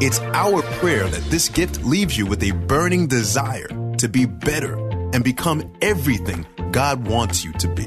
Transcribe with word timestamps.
It's 0.00 0.18
our 0.18 0.62
prayer 0.80 1.06
that 1.06 1.22
this 1.30 1.48
gift 1.48 1.84
leaves 1.84 2.18
you 2.18 2.26
with 2.26 2.42
a 2.42 2.50
burning 2.50 3.06
desire 3.06 3.68
to 3.98 4.08
be 4.08 4.26
better 4.26 4.76
and 5.12 5.22
become 5.22 5.72
everything 5.80 6.44
God 6.72 7.06
wants 7.06 7.44
you 7.44 7.52
to 7.52 7.68
be. 7.68 7.84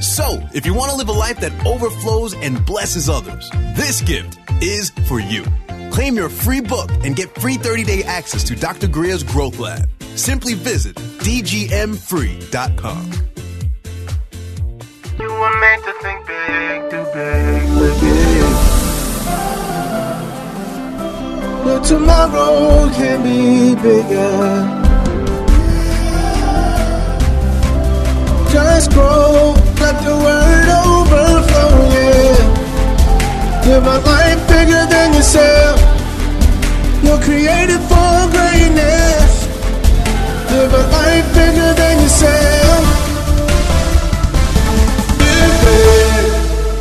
So, 0.00 0.42
if 0.54 0.64
you 0.64 0.72
want 0.72 0.92
to 0.92 0.96
live 0.96 1.10
a 1.10 1.12
life 1.12 1.40
that 1.40 1.52
overflows 1.66 2.32
and 2.34 2.64
blesses 2.64 3.10
others, 3.10 3.50
this 3.76 4.00
gift 4.00 4.38
is 4.62 4.90
for 5.06 5.20
you. 5.20 5.44
Claim 5.90 6.16
your 6.16 6.30
free 6.30 6.62
book 6.62 6.90
and 7.04 7.14
get 7.14 7.34
free 7.38 7.56
30 7.56 7.84
day 7.84 8.02
access 8.04 8.42
to 8.44 8.56
Dr. 8.56 8.88
Grier's 8.88 9.22
Growth 9.22 9.58
Lab. 9.58 9.88
Simply 10.16 10.54
visit 10.54 10.96
dgmfree.com. 10.96 12.46
Tomorrow 21.84 22.88
can 22.90 23.22
be 23.22 23.74
bigger. 23.80 24.86
Just 28.50 28.90
grow, 28.92 29.54
let 29.80 29.96
the 30.02 30.16
word 30.26 30.68
overflow, 30.84 31.72
yeah. 31.94 32.56
Live 33.66 33.86
life 34.06 34.48
bigger 34.48 34.86
than 34.90 35.12
yourself. 35.14 35.78
You're 37.04 37.20
created 37.20 37.80
for 37.90 38.30
greatness. 38.34 39.46
Live 40.50 40.72
a 40.72 40.82
life 40.90 41.34
bigger 41.34 41.74
than 41.74 42.02
yourself. 42.02 42.84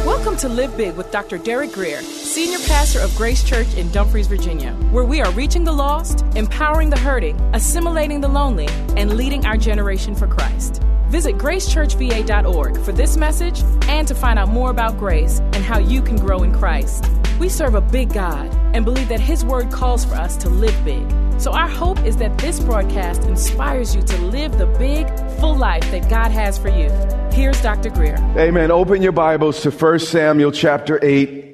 Welcome 0.06 0.38
to 0.38 0.50
Live 0.50 0.76
Big 0.78 0.96
with 0.96 1.12
Dr. 1.12 1.38
Derek 1.38 1.74
Grier, 1.74 2.02
Senior 2.36 2.60
Pastor 2.68 3.00
of 3.00 3.16
Grace 3.16 3.46
Church 3.46 3.76
in 3.76 3.90
Dumfries, 3.92 4.28
Virginia, 4.28 4.74
where 4.92 5.06
we 5.06 5.22
are 5.22 5.32
reaching 5.32 5.64
the 5.64 5.72
lost, 5.72 6.26
empowering 6.36 6.90
the 6.90 7.00
hurting, 7.00 7.40
assimilating 7.54 8.20
the 8.20 8.28
lonely, 8.28 8.68
and 8.98 9.16
leading 9.16 9.46
our 9.46 9.56
generation 9.56 10.14
for 10.14 10.28
Christ. 10.28 10.82
Visit 11.08 11.38
gracechurchva.org 11.38 12.78
for 12.82 12.92
this 12.92 13.16
message 13.16 13.64
and 13.88 14.06
to 14.10 14.14
find 14.14 14.38
out 14.38 14.50
more 14.50 14.70
about 14.70 14.98
grace 14.98 15.40
and 15.40 15.64
how 15.64 15.80
you 15.80 16.02
can 16.02 16.18
grow 16.18 16.44
in 16.44 16.54
Christ. 16.54 17.10
We 17.40 17.48
serve 17.48 17.74
a 17.74 17.80
big 17.80 18.14
God 18.14 18.54
and 18.76 18.84
believe 18.84 19.08
that 19.08 19.22
His 19.22 19.46
Word 19.46 19.72
calls 19.72 20.04
for 20.04 20.16
us 20.16 20.36
to 20.36 20.50
live 20.50 20.76
big. 20.84 21.10
So, 21.40 21.54
our 21.54 21.70
hope 21.70 22.04
is 22.04 22.18
that 22.18 22.38
this 22.38 22.60
broadcast 22.60 23.24
inspires 23.24 23.96
you 23.96 24.02
to 24.02 24.22
live 24.24 24.58
the 24.58 24.68
big, 24.78 25.08
full 25.40 25.56
life 25.56 25.90
that 25.92 26.10
God 26.10 26.32
has 26.32 26.58
for 26.58 26.68
you. 26.68 26.90
Here's 27.32 27.62
Dr. 27.62 27.92
Grier. 27.92 28.18
Amen. 28.38 28.72
Open 28.72 29.02
your 29.02 29.14
Bibles 29.14 29.62
to 29.62 29.72
1 29.72 30.00
Samuel 30.00 30.52
chapter 30.52 31.00
8 31.02 31.45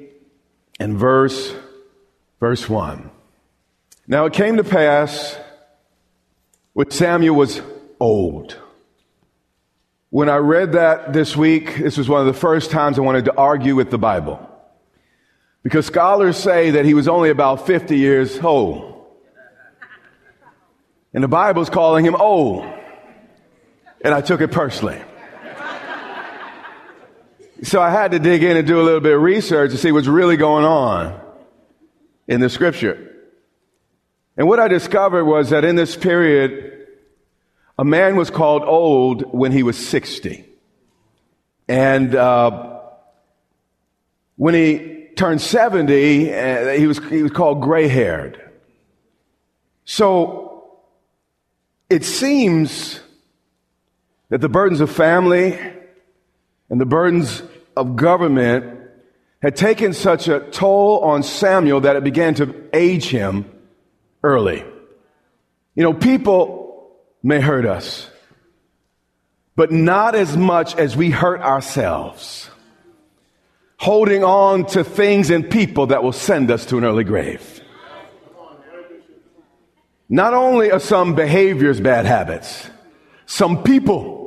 and 0.78 0.96
verse 0.96 1.54
verse 2.40 2.68
1. 2.68 3.10
Now 4.06 4.26
it 4.26 4.32
came 4.32 4.56
to 4.56 4.64
pass 4.64 5.36
when 6.72 6.90
Samuel 6.90 7.36
was 7.36 7.62
old. 8.00 8.56
When 10.10 10.28
I 10.28 10.36
read 10.36 10.72
that 10.72 11.12
this 11.12 11.36
week, 11.36 11.76
this 11.76 11.96
was 11.96 12.08
one 12.08 12.20
of 12.20 12.26
the 12.26 12.38
first 12.38 12.70
times 12.70 12.98
I 12.98 13.02
wanted 13.02 13.26
to 13.26 13.36
argue 13.36 13.74
with 13.74 13.90
the 13.90 13.98
Bible. 13.98 14.48
Because 15.62 15.86
scholars 15.86 16.36
say 16.36 16.72
that 16.72 16.84
he 16.84 16.94
was 16.94 17.08
only 17.08 17.30
about 17.30 17.66
50 17.66 17.96
years 17.96 18.38
old. 18.40 19.06
And 21.14 21.22
the 21.22 21.28
Bible's 21.28 21.70
calling 21.70 22.04
him 22.04 22.16
old. 22.16 22.66
And 24.04 24.12
I 24.12 24.20
took 24.20 24.40
it 24.40 24.50
personally. 24.50 25.00
So 27.62 27.80
I 27.80 27.90
had 27.90 28.10
to 28.10 28.18
dig 28.18 28.42
in 28.42 28.56
and 28.56 28.66
do 28.66 28.80
a 28.80 28.82
little 28.82 29.00
bit 29.00 29.14
of 29.14 29.22
research 29.22 29.70
to 29.70 29.78
see 29.78 29.92
what's 29.92 30.08
really 30.08 30.36
going 30.36 30.64
on 30.64 31.20
in 32.26 32.40
the 32.40 32.50
scripture. 32.50 33.08
And 34.36 34.48
what 34.48 34.58
I 34.58 34.66
discovered 34.66 35.24
was 35.24 35.50
that 35.50 35.64
in 35.64 35.76
this 35.76 35.94
period, 35.94 36.88
a 37.78 37.84
man 37.84 38.16
was 38.16 38.30
called 38.30 38.64
old 38.64 39.32
when 39.32 39.52
he 39.52 39.62
was 39.62 39.78
60. 39.78 40.44
And 41.68 42.14
uh, 42.16 42.80
when 44.34 44.54
he 44.54 45.10
turned 45.14 45.40
70, 45.40 46.34
uh, 46.34 46.68
he, 46.70 46.88
was, 46.88 46.98
he 47.10 47.22
was 47.22 47.30
called 47.30 47.60
gray 47.60 47.86
haired. 47.86 48.40
So 49.84 50.80
it 51.88 52.04
seems 52.04 52.98
that 54.30 54.40
the 54.40 54.48
burdens 54.48 54.80
of 54.80 54.90
family 54.90 55.56
and 56.68 56.80
the 56.80 56.86
burdens 56.86 57.42
of 57.76 57.96
government 57.96 58.80
had 59.40 59.56
taken 59.56 59.92
such 59.92 60.28
a 60.28 60.40
toll 60.40 61.00
on 61.00 61.22
Samuel 61.22 61.80
that 61.80 61.96
it 61.96 62.04
began 62.04 62.34
to 62.34 62.54
age 62.72 63.06
him 63.06 63.44
early. 64.22 64.64
You 65.74 65.82
know, 65.82 65.94
people 65.94 66.92
may 67.22 67.40
hurt 67.40 67.66
us, 67.66 68.08
but 69.56 69.72
not 69.72 70.14
as 70.14 70.36
much 70.36 70.76
as 70.76 70.96
we 70.96 71.10
hurt 71.10 71.40
ourselves. 71.40 72.48
Holding 73.78 74.22
on 74.22 74.66
to 74.66 74.84
things 74.84 75.30
and 75.30 75.50
people 75.50 75.88
that 75.88 76.04
will 76.04 76.12
send 76.12 76.50
us 76.50 76.66
to 76.66 76.78
an 76.78 76.84
early 76.84 77.02
grave. 77.02 77.60
Not 80.08 80.34
only 80.34 80.70
are 80.70 80.78
some 80.78 81.16
behaviors 81.16 81.80
bad 81.80 82.06
habits, 82.06 82.68
some 83.26 83.64
people 83.64 84.21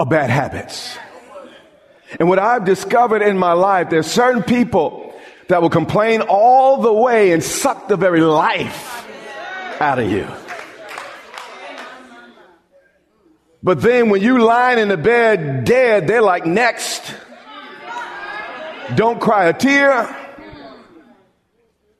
are 0.00 0.06
bad 0.06 0.30
habits. 0.30 0.96
And 2.18 2.26
what 2.26 2.38
I've 2.38 2.64
discovered 2.64 3.20
in 3.20 3.36
my 3.36 3.52
life, 3.52 3.90
there's 3.90 4.06
certain 4.06 4.42
people 4.42 5.14
that 5.48 5.60
will 5.60 5.68
complain 5.68 6.22
all 6.22 6.78
the 6.78 6.92
way 6.92 7.32
and 7.32 7.44
suck 7.44 7.86
the 7.86 7.98
very 7.98 8.22
life 8.22 9.06
out 9.78 9.98
of 9.98 10.10
you. 10.10 10.26
But 13.62 13.82
then 13.82 14.08
when 14.08 14.22
you 14.22 14.42
lying 14.42 14.78
in 14.78 14.88
the 14.88 14.96
bed 14.96 15.64
dead, 15.64 16.08
they're 16.08 16.22
like, 16.22 16.46
next. 16.46 17.14
Don't 18.94 19.20
cry 19.20 19.48
a 19.48 19.52
tear. 19.52 20.16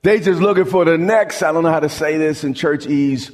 They 0.02 0.20
just 0.20 0.40
looking 0.40 0.64
for 0.64 0.86
the 0.86 0.96
next. 0.96 1.42
I 1.42 1.52
don't 1.52 1.64
know 1.64 1.70
how 1.70 1.80
to 1.80 1.90
say 1.90 2.16
this 2.16 2.44
in 2.44 2.54
church 2.54 2.86
ease. 2.86 3.30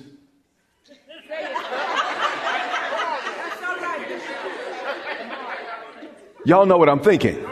Y'all 6.47 6.65
know 6.65 6.79
what 6.79 6.89
I'm 6.89 7.01
thinking. 7.01 7.45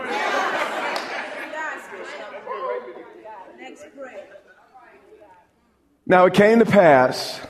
Now 6.07 6.27
it 6.27 6.35
came 6.35 6.61
to 6.61 6.65
pass 6.65 7.41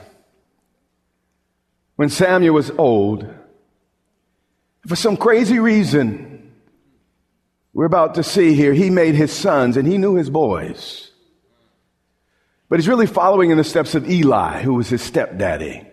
when 1.97 2.09
Samuel 2.09 2.55
was 2.55 2.71
old, 2.71 3.31
for 4.87 4.95
some 4.95 5.15
crazy 5.15 5.59
reason, 5.59 6.51
we're 7.73 7.85
about 7.85 8.15
to 8.15 8.23
see 8.23 8.55
here, 8.55 8.73
he 8.73 8.89
made 8.89 9.13
his 9.13 9.31
sons 9.31 9.77
and 9.77 9.87
he 9.87 9.99
knew 9.99 10.15
his 10.15 10.31
boys. 10.31 11.11
But 12.69 12.79
he's 12.79 12.87
really 12.87 13.05
following 13.05 13.51
in 13.51 13.59
the 13.59 13.63
steps 13.63 13.93
of 13.93 14.09
Eli, 14.09 14.63
who 14.63 14.73
was 14.73 14.89
his 14.89 15.03
stepdaddy. 15.03 15.85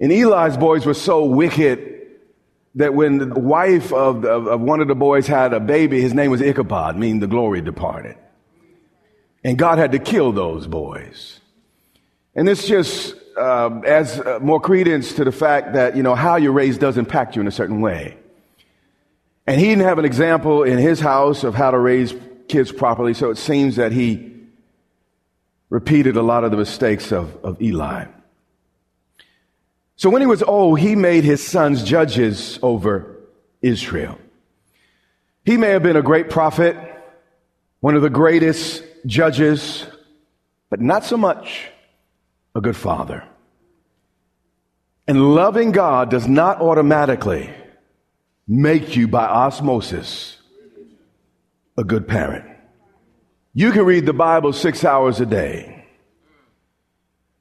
And 0.00 0.10
Eli's 0.10 0.56
boys 0.56 0.86
were 0.86 0.94
so 0.94 1.26
wicked 1.26 2.05
that 2.76 2.94
when 2.94 3.18
the 3.18 3.40
wife 3.40 3.92
of, 3.92 4.24
of, 4.24 4.46
of, 4.46 4.60
one 4.60 4.80
of 4.80 4.88
the 4.88 4.94
boys 4.94 5.26
had 5.26 5.54
a 5.54 5.60
baby, 5.60 6.00
his 6.00 6.12
name 6.12 6.30
was 6.30 6.42
Ichabod, 6.42 6.96
meaning 6.96 7.20
the 7.20 7.26
glory 7.26 7.62
departed. 7.62 8.16
And 9.42 9.58
God 9.58 9.78
had 9.78 9.92
to 9.92 9.98
kill 9.98 10.32
those 10.32 10.66
boys. 10.66 11.40
And 12.34 12.46
this 12.46 12.68
just 12.68 13.14
uh, 13.38 13.80
adds 13.86 14.20
uh, 14.20 14.40
more 14.42 14.60
credence 14.60 15.14
to 15.14 15.24
the 15.24 15.32
fact 15.32 15.72
that, 15.72 15.96
you 15.96 16.02
know, 16.02 16.14
how 16.14 16.36
you're 16.36 16.52
raised 16.52 16.80
does 16.80 16.98
impact 16.98 17.34
you 17.34 17.40
in 17.40 17.48
a 17.48 17.52
certain 17.52 17.80
way. 17.80 18.18
And 19.46 19.58
he 19.58 19.68
didn't 19.68 19.84
have 19.84 19.98
an 19.98 20.04
example 20.04 20.62
in 20.62 20.76
his 20.76 21.00
house 21.00 21.44
of 21.44 21.54
how 21.54 21.70
to 21.70 21.78
raise 21.78 22.14
kids 22.48 22.72
properly, 22.72 23.14
so 23.14 23.30
it 23.30 23.38
seems 23.38 23.76
that 23.76 23.92
he 23.92 24.34
repeated 25.70 26.16
a 26.16 26.22
lot 26.22 26.44
of 26.44 26.50
the 26.50 26.56
mistakes 26.56 27.10
of, 27.10 27.36
of 27.42 27.60
Eli. 27.62 28.06
So 29.96 30.10
when 30.10 30.20
he 30.20 30.26
was 30.26 30.42
old, 30.42 30.78
he 30.78 30.94
made 30.94 31.24
his 31.24 31.44
sons 31.44 31.82
judges 31.82 32.58
over 32.62 33.16
Israel. 33.62 34.18
He 35.44 35.56
may 35.56 35.70
have 35.70 35.82
been 35.82 35.96
a 35.96 36.02
great 36.02 36.28
prophet, 36.28 36.76
one 37.80 37.96
of 37.96 38.02
the 38.02 38.10
greatest 38.10 38.82
judges, 39.06 39.86
but 40.68 40.80
not 40.80 41.04
so 41.04 41.16
much 41.16 41.68
a 42.54 42.60
good 42.60 42.76
father. 42.76 43.26
And 45.08 45.34
loving 45.34 45.70
God 45.70 46.10
does 46.10 46.26
not 46.26 46.60
automatically 46.60 47.50
make 48.46 48.96
you 48.96 49.08
by 49.08 49.24
osmosis 49.24 50.36
a 51.78 51.84
good 51.84 52.06
parent. 52.06 52.44
You 53.54 53.72
can 53.72 53.84
read 53.84 54.04
the 54.04 54.12
Bible 54.12 54.52
six 54.52 54.84
hours 54.84 55.20
a 55.20 55.26
day. 55.26 55.84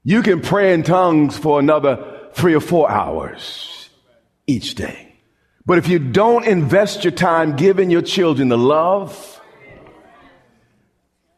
You 0.03 0.21
can 0.21 0.41
pray 0.41 0.73
in 0.73 0.83
tongues 0.83 1.37
for 1.37 1.59
another 1.59 2.14
three 2.35 2.53
or 2.53 2.59
four 2.59 2.91
hours 2.91 3.89
each 4.45 4.75
day. 4.75 5.15
But 5.65 5.77
if 5.77 5.87
you 5.87 5.97
don't 5.97 6.45
invest 6.45 7.03
your 7.03 7.11
time 7.11 7.55
giving 7.55 7.89
your 7.89 8.01
children 8.01 8.49
the 8.49 8.57
love, 8.57 9.41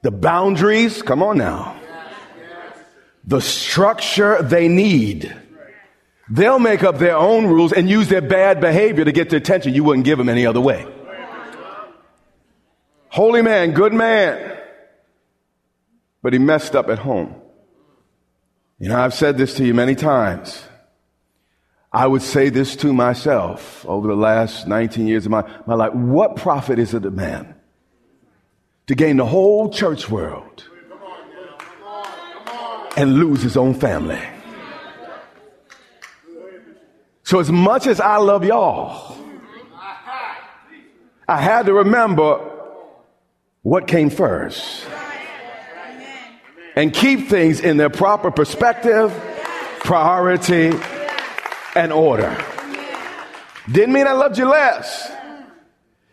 the 0.01 0.11
boundaries, 0.11 1.01
come 1.01 1.21
on 1.21 1.38
now, 1.38 1.79
the 3.23 3.39
structure 3.39 4.41
they 4.41 4.67
need, 4.67 5.33
they'll 6.29 6.59
make 6.59 6.83
up 6.83 6.97
their 6.97 7.15
own 7.15 7.45
rules 7.45 7.71
and 7.71 7.88
use 7.89 8.09
their 8.09 8.21
bad 8.21 8.59
behavior 8.59 9.05
to 9.05 9.11
get 9.11 9.29
the 9.29 9.38
attention 9.38 9.73
you 9.73 9.83
wouldn't 9.83 10.05
give 10.05 10.17
them 10.17 10.29
any 10.29 10.45
other 10.45 10.61
way. 10.61 10.85
Holy 13.09 13.41
man, 13.41 13.71
good 13.71 13.94
man, 13.94 14.57
but 16.21 16.33
he 16.33 16.39
messed 16.39 16.75
up 16.75 16.89
at 16.89 16.99
home. 16.99 17.35
You 18.79 18.89
know, 18.89 18.99
I've 18.99 19.13
said 19.13 19.38
this 19.38 19.55
to 19.55 19.65
you 19.65 19.73
many 19.73 19.95
times. 19.95 20.63
I 21.97 22.05
would 22.05 22.21
say 22.21 22.49
this 22.49 22.75
to 22.75 22.94
myself 22.94 23.83
over 23.88 24.07
the 24.07 24.15
last 24.15 24.67
19 24.67 25.07
years 25.07 25.25
of 25.25 25.31
my, 25.31 25.44
my 25.65 25.73
life. 25.73 25.95
What 25.95 26.35
profit 26.35 26.77
is 26.77 26.94
it 26.94 27.03
a 27.03 27.09
man 27.09 27.55
to 28.85 28.94
gain 28.94 29.17
the 29.17 29.25
whole 29.25 29.71
church 29.71 30.07
world 30.07 30.63
and 32.95 33.15
lose 33.15 33.41
his 33.41 33.57
own 33.57 33.73
family? 33.73 34.21
So, 37.23 37.39
as 37.39 37.51
much 37.51 37.88
as 37.88 37.99
I 37.99 38.17
love 38.17 38.45
y'all, 38.45 39.17
I 41.27 41.41
had 41.41 41.65
to 41.65 41.73
remember 41.73 42.47
what 43.63 43.88
came 43.88 44.11
first 44.11 44.85
and 46.75 46.94
keep 46.94 47.27
things 47.27 47.59
in 47.59 47.77
their 47.77 47.89
proper 47.89 48.29
perspective, 48.29 49.11
priority, 49.79 50.73
and 51.77 51.94
order. 51.94 52.35
Didn't 53.71 53.94
mean 53.94 54.07
I 54.07 54.13
loved 54.13 54.38
you 54.38 54.50
less. 54.50 55.12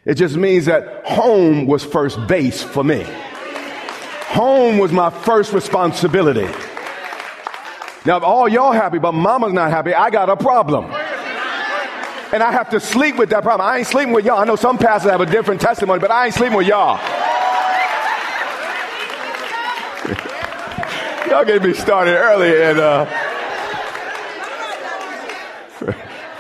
It 0.05 0.15
just 0.15 0.37
means 0.37 0.67
that 0.67 1.07
home 1.07 1.67
was 1.67 1.83
first 1.83 2.25
base 2.27 2.63
for 2.63 2.85
me. 2.85 3.07
Home 4.29 4.79
was 4.79 4.93
my 4.93 5.09
first 5.09 5.55
responsibility. 5.55 6.49
Now, 8.05 8.19
if 8.19 8.23
all 8.23 8.47
y'all 8.47 8.73
happy, 8.73 8.99
but 8.99 9.13
mama's 9.13 9.55
not 9.55 9.71
happy, 9.71 9.95
I 9.95 10.11
got 10.11 10.29
a 10.29 10.37
problem. 10.37 10.85
And 12.33 12.43
I 12.43 12.53
have 12.53 12.69
to 12.71 12.81
sleep 12.81 13.17
with 13.17 13.31
that 13.31 13.43
problem. 13.43 13.67
I 13.67 13.79
ain't 13.79 13.87
sleeping 13.87 14.13
with 14.13 14.27
y'all. 14.27 14.39
I 14.39 14.45
know 14.45 14.57
some 14.57 14.77
pastors 14.77 15.13
have 15.13 15.23
a 15.23 15.27
different 15.27 15.63
testimony, 15.63 16.01
but 16.01 16.11
I 16.11 16.27
ain't 16.27 16.35
sleeping 16.35 16.59
with 16.59 16.67
y'all. 16.67 16.97
y'all 21.31 21.45
get 21.45 21.63
me 21.63 21.73
started 21.73 22.19
early 22.19 22.63
and 22.63 22.79
uh, 22.79 23.24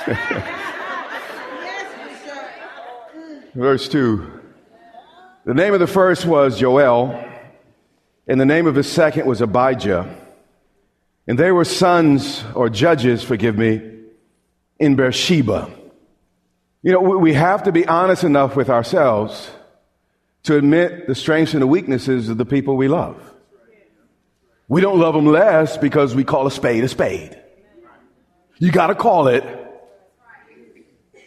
Verse 3.55 3.89
2. 3.89 4.41
The 5.47 5.55
name 5.55 5.73
of 5.73 5.81
the 5.81 5.87
first 5.87 6.27
was 6.27 6.59
Joel, 6.59 7.25
and 8.27 8.39
the 8.39 8.45
name 8.45 8.67
of 8.67 8.75
the 8.75 8.83
second 8.83 9.27
was 9.27 9.41
Abijah. 9.41 10.15
And 11.27 11.39
they 11.39 11.53
were 11.53 11.65
sons 11.65 12.45
or 12.55 12.69
judges, 12.69 13.23
forgive 13.23 13.57
me, 13.57 13.81
in 14.79 14.95
Beersheba. 14.95 15.71
You 16.83 16.93
know, 16.93 17.01
we 17.01 17.33
have 17.33 17.63
to 17.63 17.73
be 17.73 17.87
honest 17.87 18.25
enough 18.25 18.57
with 18.57 18.69
ourselves 18.69 19.51
to 20.43 20.59
admit 20.59 21.07
the 21.07 21.15
strengths 21.15 21.55
and 21.55 21.63
the 21.63 21.67
weaknesses 21.67 22.29
of 22.29 22.37
the 22.37 22.45
people 22.45 22.77
we 22.77 22.89
love. 22.89 23.19
We 24.69 24.83
don't 24.83 24.99
love 24.99 25.15
them 25.15 25.27
less 25.27 25.79
because 25.79 26.15
we 26.15 26.25
call 26.25 26.47
a 26.47 26.51
spade 26.51 26.85
a 26.85 26.89
spade. 26.89 27.41
You 28.59 28.71
got 28.71 28.89
to 28.89 28.95
call 28.95 29.29
it 29.29 29.64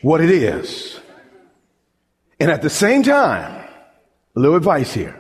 what 0.02 0.22
it 0.22 0.30
is. 0.30 1.00
And 2.40 2.52
at 2.52 2.62
the 2.62 2.70
same 2.70 3.04
time, 3.04 3.68
a 4.36 4.40
little 4.40 4.56
advice 4.56 4.94
here. 4.94 5.20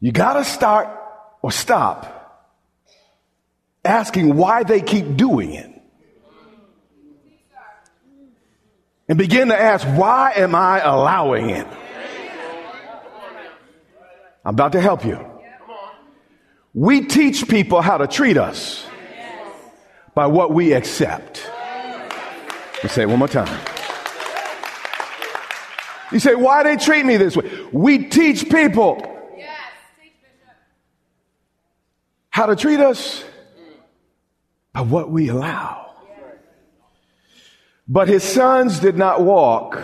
You 0.00 0.12
gotta 0.12 0.44
start 0.44 0.88
or 1.42 1.50
stop 1.50 2.12
asking 3.84 4.36
why 4.36 4.62
they 4.62 4.80
keep 4.80 5.16
doing 5.16 5.54
it. 5.54 5.72
And 9.08 9.18
begin 9.18 9.48
to 9.48 9.60
ask, 9.60 9.86
why 9.86 10.32
am 10.34 10.54
I 10.54 10.80
allowing 10.80 11.50
it? 11.50 11.66
I'm 14.44 14.54
about 14.54 14.72
to 14.72 14.80
help 14.80 15.04
you. 15.04 15.24
We 16.74 17.06
teach 17.06 17.48
people 17.48 17.80
how 17.80 17.98
to 17.98 18.06
treat 18.06 18.36
us 18.36 18.86
by 20.14 20.26
what 20.26 20.52
we 20.52 20.72
accept. 20.72 21.48
Let's 22.86 22.94
say 22.94 23.02
it 23.02 23.08
one 23.08 23.18
more 23.18 23.26
time. 23.26 23.66
You 26.12 26.20
say, 26.20 26.36
why 26.36 26.62
they 26.62 26.76
treat 26.76 27.04
me 27.04 27.16
this 27.16 27.36
way? 27.36 27.50
We 27.72 28.04
teach 28.04 28.48
people 28.48 29.02
how 32.30 32.46
to 32.46 32.54
treat 32.54 32.78
us 32.78 33.24
by 34.72 34.82
what 34.82 35.10
we 35.10 35.30
allow. 35.30 35.96
But 37.88 38.06
his 38.06 38.22
sons 38.22 38.78
did 38.78 38.96
not 38.96 39.20
walk 39.20 39.82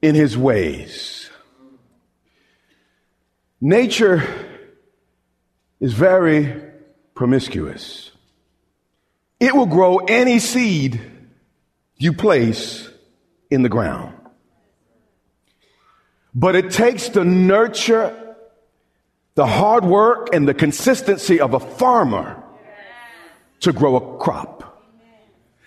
in 0.00 0.14
his 0.14 0.38
ways. 0.38 1.28
Nature 3.60 4.22
is 5.80 5.92
very 5.92 6.62
promiscuous. 7.16 8.12
It 9.38 9.54
will 9.54 9.66
grow 9.66 9.98
any 9.98 10.38
seed 10.38 11.00
you 11.96 12.12
place 12.12 12.88
in 13.50 13.62
the 13.62 13.68
ground. 13.68 14.14
But 16.34 16.54
it 16.54 16.70
takes 16.70 17.08
the 17.08 17.24
nurture, 17.24 18.36
the 19.34 19.46
hard 19.46 19.84
work, 19.84 20.28
and 20.34 20.46
the 20.46 20.54
consistency 20.54 21.40
of 21.40 21.54
a 21.54 21.60
farmer 21.60 22.42
to 23.60 23.72
grow 23.72 23.96
a 23.96 24.18
crop. 24.18 24.84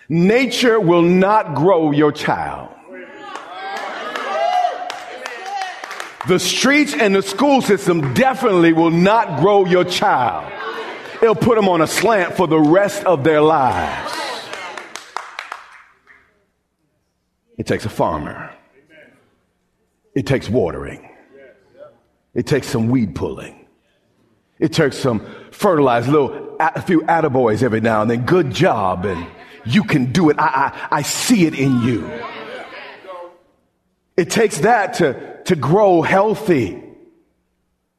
Nature 0.08 0.80
will 0.80 1.02
not 1.02 1.54
grow 1.54 1.90
your 1.90 2.12
child. 2.12 2.68
The 6.28 6.38
streets 6.38 6.94
and 6.94 7.14
the 7.14 7.22
school 7.22 7.62
system 7.62 8.14
definitely 8.14 8.72
will 8.72 8.90
not 8.90 9.40
grow 9.40 9.64
your 9.64 9.84
child. 9.84 10.52
It'll 11.22 11.34
put 11.34 11.56
them 11.56 11.68
on 11.68 11.82
a 11.82 11.86
slant 11.86 12.34
for 12.34 12.46
the 12.46 12.58
rest 12.58 13.04
of 13.04 13.24
their 13.24 13.42
lives. 13.42 14.12
It 17.58 17.66
takes 17.66 17.84
a 17.84 17.90
farmer. 17.90 18.54
It 20.14 20.26
takes 20.26 20.48
watering. 20.48 21.06
It 22.32 22.46
takes 22.46 22.68
some 22.68 22.88
weed 22.88 23.14
pulling. 23.14 23.66
It 24.58 24.72
takes 24.72 24.96
some 24.96 25.26
fertilized 25.50 26.08
little, 26.08 26.56
a 26.58 26.80
few 26.80 27.02
attaboys 27.02 27.62
every 27.62 27.80
now 27.82 28.00
and 28.00 28.10
then. 28.10 28.24
Good 28.24 28.50
job. 28.50 29.04
And 29.04 29.26
you 29.66 29.84
can 29.84 30.12
do 30.12 30.30
it. 30.30 30.38
I, 30.38 30.72
I, 30.90 30.98
I 30.98 31.02
see 31.02 31.44
it 31.44 31.54
in 31.54 31.82
you. 31.82 32.10
It 34.16 34.30
takes 34.30 34.58
that 34.58 34.94
to, 34.94 35.42
to 35.44 35.56
grow 35.56 36.00
healthy 36.00 36.82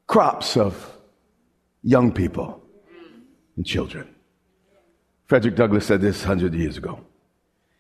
crops 0.08 0.58
of 0.58 0.98
young 1.84 2.12
people 2.12 2.61
and 3.56 3.66
children. 3.66 4.08
Frederick 5.26 5.56
Douglass 5.56 5.86
said 5.86 6.02
this 6.02 6.20
100 6.20 6.54
years 6.54 6.78
ago. 6.78 7.00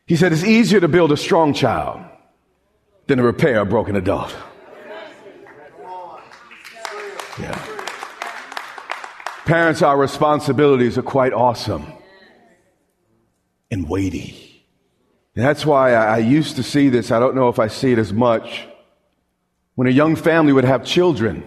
He 0.06 0.16
said, 0.16 0.32
It's 0.34 0.44
easier 0.44 0.80
to 0.80 0.88
build 0.88 1.12
a 1.12 1.18
strong 1.18 1.54
child 1.54 2.02
than 3.08 3.18
to 3.18 3.24
repair 3.24 3.60
a 3.60 3.66
broken 3.66 3.96
adult. 3.96 4.36
Yeah. 7.40 7.68
Parents, 9.46 9.82
our 9.82 9.98
responsibilities 9.98 10.98
are 10.98 11.04
quite 11.04 11.34
awesome 11.34 11.92
and 13.70 13.90
weighty. 13.90 14.66
And 15.36 15.46
that's 15.46 15.66
why 15.66 15.94
I, 15.94 16.16
I 16.16 16.18
used 16.20 16.58
to 16.58 16.64
see 16.64 16.90
this. 16.90 17.12
I 17.12 17.20
don't 17.20 17.36
know 17.36 17.50
if 17.50 17.58
I 17.58 17.68
see 17.68 17.92
it 17.92 17.98
as 17.98 18.14
much. 18.14 18.68
When 19.76 19.88
a 19.88 19.92
young 19.92 20.16
family 20.16 20.54
would 20.54 20.66
have 20.66 20.86
children, 20.86 21.44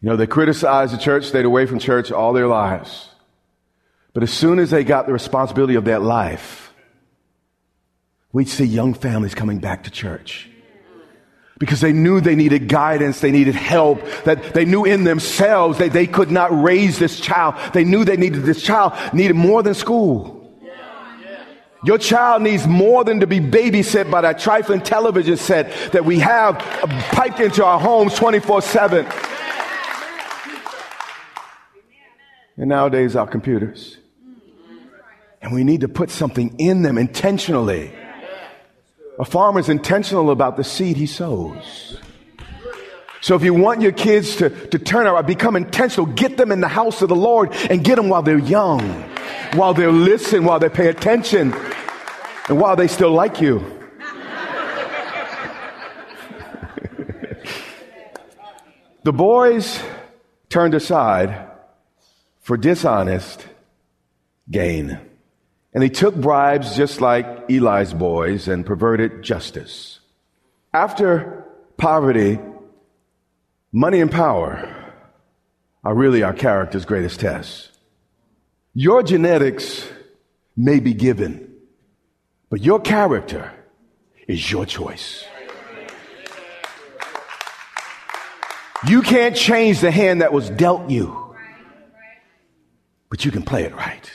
you 0.00 0.08
know, 0.08 0.16
they 0.16 0.26
criticized 0.26 0.94
the 0.94 0.98
church, 0.98 1.26
stayed 1.26 1.44
away 1.44 1.66
from 1.66 1.78
church 1.78 2.10
all 2.10 2.32
their 2.32 2.46
lives. 2.46 3.08
But 4.12 4.22
as 4.22 4.32
soon 4.32 4.58
as 4.58 4.70
they 4.70 4.82
got 4.82 5.06
the 5.06 5.12
responsibility 5.12 5.74
of 5.74 5.84
that 5.84 6.02
life, 6.02 6.72
we'd 8.32 8.48
see 8.48 8.64
young 8.64 8.94
families 8.94 9.34
coming 9.34 9.58
back 9.58 9.84
to 9.84 9.90
church. 9.90 10.48
Because 11.58 11.82
they 11.82 11.92
knew 11.92 12.22
they 12.22 12.34
needed 12.36 12.68
guidance, 12.68 13.20
they 13.20 13.30
needed 13.30 13.54
help, 13.54 14.00
that 14.24 14.54
they 14.54 14.64
knew 14.64 14.86
in 14.86 15.04
themselves 15.04 15.76
that 15.78 15.92
they 15.92 16.06
could 16.06 16.30
not 16.30 16.50
raise 16.62 16.98
this 16.98 17.20
child. 17.20 17.54
They 17.74 17.84
knew 17.84 18.02
they 18.02 18.16
needed 18.16 18.44
this 18.44 18.62
child, 18.62 18.94
needed 19.12 19.36
more 19.36 19.62
than 19.62 19.74
school. 19.74 20.38
Your 21.84 21.98
child 21.98 22.42
needs 22.42 22.66
more 22.66 23.04
than 23.04 23.20
to 23.20 23.26
be 23.26 23.40
babysit 23.40 24.10
by 24.10 24.22
that 24.22 24.38
trifling 24.38 24.80
television 24.80 25.36
set 25.36 25.92
that 25.92 26.04
we 26.04 26.18
have 26.18 26.58
piped 27.12 27.40
into 27.40 27.64
our 27.64 27.78
homes 27.78 28.14
24 28.14 28.62
7. 28.62 29.06
And 32.60 32.68
nowadays, 32.68 33.16
our 33.16 33.26
computers. 33.26 33.96
And 35.40 35.52
we 35.54 35.64
need 35.64 35.80
to 35.80 35.88
put 35.88 36.10
something 36.10 36.56
in 36.58 36.82
them 36.82 36.98
intentionally. 36.98 37.90
A 39.18 39.24
farmer 39.24 39.60
is 39.60 39.70
intentional 39.70 40.30
about 40.30 40.58
the 40.58 40.64
seed 40.64 40.98
he 40.98 41.06
sows. 41.06 41.96
So 43.22 43.34
if 43.34 43.42
you 43.42 43.54
want 43.54 43.80
your 43.80 43.92
kids 43.92 44.36
to, 44.36 44.50
to 44.50 44.78
turn 44.78 45.06
out, 45.06 45.26
become 45.26 45.56
intentional, 45.56 46.04
get 46.04 46.36
them 46.36 46.52
in 46.52 46.60
the 46.60 46.68
house 46.68 47.00
of 47.00 47.08
the 47.08 47.16
Lord 47.16 47.54
and 47.70 47.82
get 47.82 47.96
them 47.96 48.10
while 48.10 48.20
they're 48.20 48.36
young, 48.36 48.86
while 49.54 49.72
they're 49.72 49.90
listening, 49.90 50.44
while 50.44 50.58
they 50.58 50.68
pay 50.68 50.88
attention, 50.88 51.54
and 52.50 52.60
while 52.60 52.76
they 52.76 52.88
still 52.88 53.12
like 53.12 53.40
you. 53.40 53.60
the 59.02 59.14
boys 59.14 59.82
turned 60.50 60.74
aside 60.74 61.49
for 62.50 62.56
dishonest 62.56 63.46
gain. 64.50 64.98
And 65.72 65.84
he 65.84 65.88
took 65.88 66.16
bribes 66.16 66.74
just 66.74 67.00
like 67.00 67.48
Eli's 67.48 67.94
boys 67.94 68.48
and 68.48 68.66
perverted 68.66 69.22
justice. 69.22 70.00
After 70.74 71.46
poverty, 71.76 72.40
money 73.70 74.00
and 74.00 74.10
power 74.10 74.68
are 75.84 75.94
really 75.94 76.24
our 76.24 76.32
character's 76.32 76.84
greatest 76.84 77.20
tests. 77.20 77.70
Your 78.74 79.04
genetics 79.04 79.88
may 80.56 80.80
be 80.80 80.92
given, 80.92 81.54
but 82.48 82.62
your 82.62 82.80
character 82.80 83.52
is 84.26 84.50
your 84.50 84.66
choice. 84.66 85.24
You 88.88 89.02
can't 89.02 89.36
change 89.36 89.78
the 89.78 89.92
hand 89.92 90.22
that 90.22 90.32
was 90.32 90.50
dealt 90.50 90.90
you, 90.90 91.29
but 93.10 93.24
you 93.24 93.30
can 93.30 93.42
play 93.42 93.64
it 93.64 93.74
right. 93.74 94.10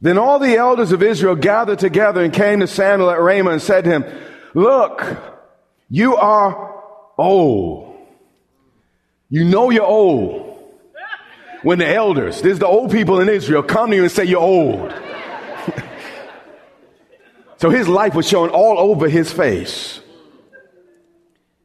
Then 0.00 0.18
all 0.18 0.38
the 0.38 0.56
elders 0.56 0.92
of 0.92 1.02
Israel 1.02 1.34
gathered 1.34 1.78
together 1.78 2.22
and 2.22 2.30
came 2.30 2.60
to 2.60 2.66
Samuel 2.66 3.10
at 3.10 3.18
Ramah 3.18 3.52
and 3.52 3.62
said 3.62 3.84
to 3.84 3.90
him, 3.90 4.04
Look, 4.52 5.02
you 5.88 6.16
are 6.16 6.82
old. 7.16 7.96
You 9.30 9.44
know 9.44 9.70
you're 9.70 9.82
old. 9.82 10.42
When 11.62 11.78
the 11.78 11.88
elders, 11.88 12.42
there's 12.42 12.58
the 12.58 12.66
old 12.66 12.90
people 12.90 13.20
in 13.20 13.30
Israel, 13.30 13.62
come 13.62 13.88
to 13.88 13.96
you 13.96 14.02
and 14.02 14.12
say 14.12 14.26
you're 14.26 14.38
old. 14.38 14.92
so 17.56 17.70
his 17.70 17.88
life 17.88 18.14
was 18.14 18.28
showing 18.28 18.50
all 18.50 18.78
over 18.78 19.08
his 19.08 19.32
face. 19.32 19.98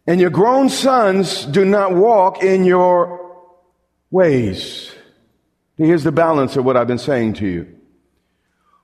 And 0.08 0.22
your 0.22 0.30
grown 0.30 0.70
sons 0.70 1.44
do 1.44 1.66
not 1.66 1.94
walk 1.94 2.42
in 2.42 2.64
your 2.64 3.19
ways. 4.12 4.94
Here's 5.78 6.04
the 6.04 6.12
balance 6.12 6.56
of 6.56 6.66
what 6.66 6.76
I've 6.76 6.88
been 6.88 6.98
saying 6.98 7.36
to 7.36 7.48
you. 7.48 7.76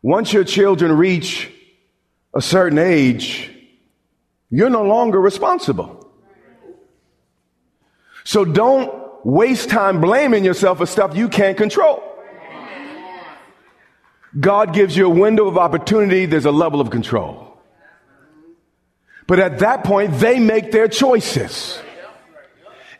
Once 0.01 0.32
your 0.32 0.44
children 0.44 0.91
reach 0.91 1.51
a 2.34 2.41
certain 2.41 2.77
age, 2.77 3.51
you're 4.50 4.70
no 4.70 4.84
longer 4.84 5.20
responsible. 5.20 6.10
So 8.24 8.46
don't 8.46 9.25
waste 9.25 9.70
time 9.70 10.01
blaming 10.01 10.44
yourself 10.44 10.77
for 10.77 10.86
stuff 10.86 11.15
you 11.15 11.27
can't 11.27 11.58
control. 11.58 12.03
God 14.39 14.74
gives 14.74 14.96
you 14.96 15.05
a 15.05 15.10
window 15.10 15.48
of 15.48 15.58
opportunity, 15.58 16.25
there's 16.25 16.46
a 16.46 16.51
level 16.51 16.82
of 16.82 16.89
control. 16.89 17.58
But 19.27 19.39
at 19.39 19.60
that 19.60 19.84
point, 19.84 20.20
they 20.20 20.39
make 20.39 20.72
their 20.72 20.88
choices. 20.88 21.79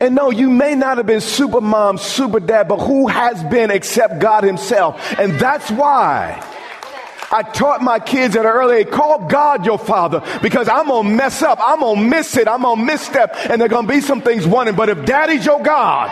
And 0.06 0.14
no, 0.14 0.30
you 0.30 0.52
may 0.52 0.76
not 0.76 0.98
have 0.98 1.08
been 1.08 1.20
super 1.20 1.60
mom, 1.60 1.98
super 1.98 2.40
dad, 2.40 2.68
but 2.68 2.78
who 2.78 3.08
has 3.08 3.44
been 3.46 3.72
except 3.72 4.20
God 4.20 4.44
Himself? 4.44 5.02
And 5.18 5.34
that's 5.40 5.72
why 5.72 6.44
I 7.32 7.42
taught 7.42 7.82
my 7.82 7.98
kids 7.98 8.36
at 8.36 8.46
an 8.46 8.52
early 8.52 8.78
age, 8.78 8.92
call 8.92 9.28
God 9.28 9.66
your 9.66 9.80
father 9.80 10.22
because 10.44 10.70
I'm 10.70 10.90
going 10.90 11.08
to 11.08 11.16
mess 11.16 11.42
up. 11.42 11.58
I'm 11.60 11.80
going 11.80 12.04
to 12.04 12.08
miss 12.08 12.38
it. 12.38 12.48
I'm 12.48 12.62
going 12.62 12.78
to 12.78 12.86
misstep 12.86 13.36
and 13.50 13.60
there 13.60 13.68
going 13.68 13.88
to 13.88 13.92
be 13.92 14.00
some 14.00 14.22
things 14.22 14.46
wanting. 14.46 14.76
But 14.76 14.90
if 14.90 15.06
daddy's 15.06 15.44
your 15.44 15.64
God, 15.64 16.12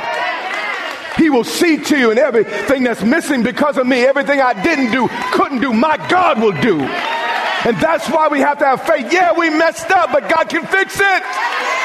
he 1.16 1.30
will 1.30 1.44
see 1.44 1.78
to 1.78 1.96
you 1.96 2.10
and 2.10 2.18
everything 2.18 2.84
that's 2.84 3.04
missing 3.04 3.44
because 3.44 3.78
of 3.78 3.86
me, 3.86 4.04
everything 4.04 4.42
I 4.42 4.60
didn't 4.64 4.92
do, 4.92 5.08
couldn't 5.34 5.62
do, 5.62 5.72
my 5.72 5.98
God 6.10 6.42
will 6.42 6.60
do. 6.60 6.82
And 6.82 7.78
that's 7.78 8.10
why 8.10 8.28
we 8.28 8.40
have 8.40 8.58
to 8.58 8.66
have 8.66 8.82
faith. 8.88 9.14
Yeah, 9.14 9.38
we 9.38 9.52
messed 9.52 9.92
up, 9.92 10.12
but 10.12 10.28
God 10.28 10.50
can 10.50 10.66
fix 10.66 11.00
it. 11.00 11.83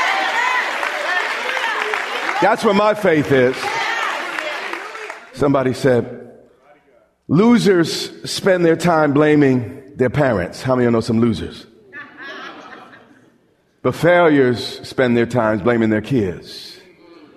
That's 2.41 2.65
where 2.65 2.75
my 2.75 2.95
faith 2.95 3.33
is. 3.33 3.57
Somebody 5.33 5.75
said, 5.75 6.19
Losers 7.27 8.31
spend 8.31 8.65
their 8.65 8.77
time 8.77 9.13
blaming 9.13 9.97
their 9.97 10.09
parents. 10.09 10.63
How 10.63 10.75
many 10.75 10.87
of 10.87 10.93
you 10.93 10.97
know 10.97 11.01
some 11.01 11.21
losers? 11.21 11.67
But 13.83 13.95
failures 13.95 14.81
spend 14.89 15.17
their 15.17 15.27
time 15.27 15.59
blaming 15.59 15.91
their 15.91 16.01
kids. 16.01 16.79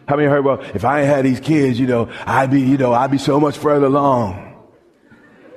How 0.08 0.16
many 0.16 0.28
heard, 0.28 0.46
well, 0.46 0.62
if 0.62 0.86
I 0.86 1.02
ain't 1.02 1.08
had 1.08 1.26
these 1.26 1.40
kids, 1.40 1.80
you 1.80 1.88
know, 1.88 2.10
I'd 2.26 2.52
be, 2.52 2.62
you 2.62 2.78
know, 2.78 2.94
I'd 2.94 3.12
be 3.12 3.18
so 3.18 3.40
much 3.40 3.58
further 3.58 3.88
along. 3.88 4.56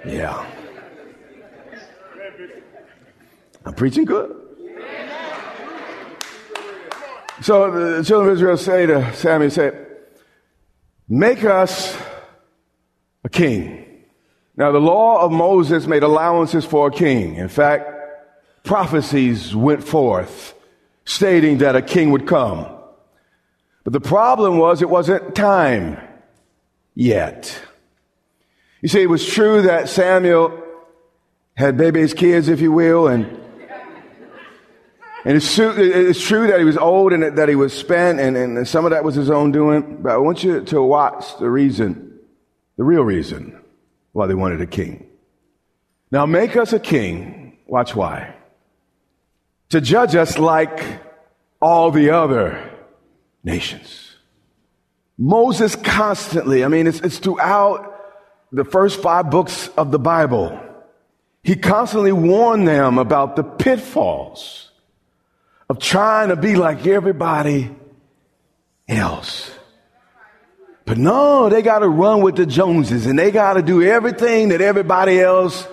Yeah. 0.07 0.47
I'm 3.65 3.75
preaching 3.75 4.05
good. 4.05 4.44
So 7.45 7.71
the 7.71 8.03
children 8.03 8.31
of 8.31 8.39
Israel 8.39 8.57
say 8.57 8.87
to 8.87 9.15
Samuel, 9.17 9.51
say, 9.51 9.71
make 11.07 11.45
us 11.45 11.95
a 13.23 13.29
king. 13.29 13.85
Now, 14.57 14.73
the 14.73 14.81
law 14.81 15.21
of 15.21 15.31
Moses 15.31 15.87
made 15.87 16.03
allowances 16.03 16.65
for 16.65 16.87
a 16.87 16.91
king. 16.91 17.35
In 17.35 17.49
fact, 17.49 17.85
prophecies 18.63 19.55
went 19.55 19.85
forth 19.85 20.55
stating 21.05 21.59
that 21.59 21.77
a 21.77 21.83
king 21.83 22.13
would 22.13 22.27
come. 22.27 22.65
But 23.83 23.93
the 23.93 24.01
problem 24.01 24.57
was 24.57 24.81
it 24.81 24.89
wasn't 24.89 25.35
time 25.35 26.01
yet. 26.95 27.61
You 28.81 28.89
see, 28.89 29.03
it 29.03 29.11
was 29.11 29.27
true 29.27 29.61
that 29.61 29.91
Samuel 29.91 30.63
had 31.53 31.77
baby's 31.77 32.15
kids, 32.15 32.49
if 32.49 32.63
you 32.63 32.73
will, 32.73 33.07
and 33.07 33.39
and 35.25 35.37
it's 35.37 35.55
true, 35.55 35.71
it's 35.71 36.21
true 36.21 36.47
that 36.49 36.59
he 36.59 36.65
was 36.65 36.77
old 36.77 37.13
and 37.15 37.39
that 37.39 37.49
he 37.49 37.55
was 37.55 37.73
spent, 37.73 38.21
and, 38.21 38.37
and 38.37 38.69
some 38.69 38.85
of 38.85 38.91
that 38.91 39.05
was 39.05 39.15
his 39.15 39.31
own 39.31 39.53
doing. 39.53 40.03
But 40.03 40.13
I 40.13 40.17
want 40.19 40.45
you 40.45 40.63
to 40.65 40.83
watch 40.83 41.39
the 41.39 41.49
reason, 41.49 42.19
the 42.77 42.85
real 42.85 43.03
reason 43.03 43.59
why 44.13 44.27
they 44.27 44.35
wanted 44.35 44.61
a 44.61 44.67
king. 44.67 45.07
Now 46.11 46.27
make 46.27 46.57
us 46.57 46.73
a 46.73 46.79
king. 46.79 47.59
Watch 47.67 47.97
why. 47.97 48.35
To 49.71 49.81
judge 49.81 50.15
us 50.15 50.39
like 50.39 51.01
all 51.61 51.91
the 51.91 52.11
other 52.11 52.71
nations. 53.43 54.15
Moses 55.17 55.75
constantly, 55.75 56.65
I 56.65 56.69
mean, 56.69 56.87
it's, 56.87 57.01
it's 57.01 57.19
throughout 57.19 57.93
the 58.53 58.65
first 58.65 59.01
five 59.01 59.31
books 59.31 59.69
of 59.69 59.91
the 59.91 59.99
Bible. 59.99 60.61
He 61.43 61.57
constantly 61.57 62.13
warned 62.13 62.69
them 62.69 62.99
about 62.99 63.37
the 63.37 63.43
pitfalls 63.43 64.71
of 65.69 65.79
trying 65.79 66.29
to 66.29 66.37
be 66.37 66.57
like 66.57 66.87
everybody 66.87 67.75
else. 68.89 69.51
But 70.87 70.99
no, 70.99 71.49
they 71.49 71.63
got 71.63 71.79
to 71.79 71.89
run 71.89 72.23
with 72.23 72.37
the 72.37 72.45
Joneses 72.45 73.07
and 73.07 73.19
they 73.19 73.31
got 73.31 73.55
to 73.55 73.63
do 73.63 73.83
everything 73.83 74.51
that 74.51 74.61
everybody 74.61 75.19
else 75.19 75.67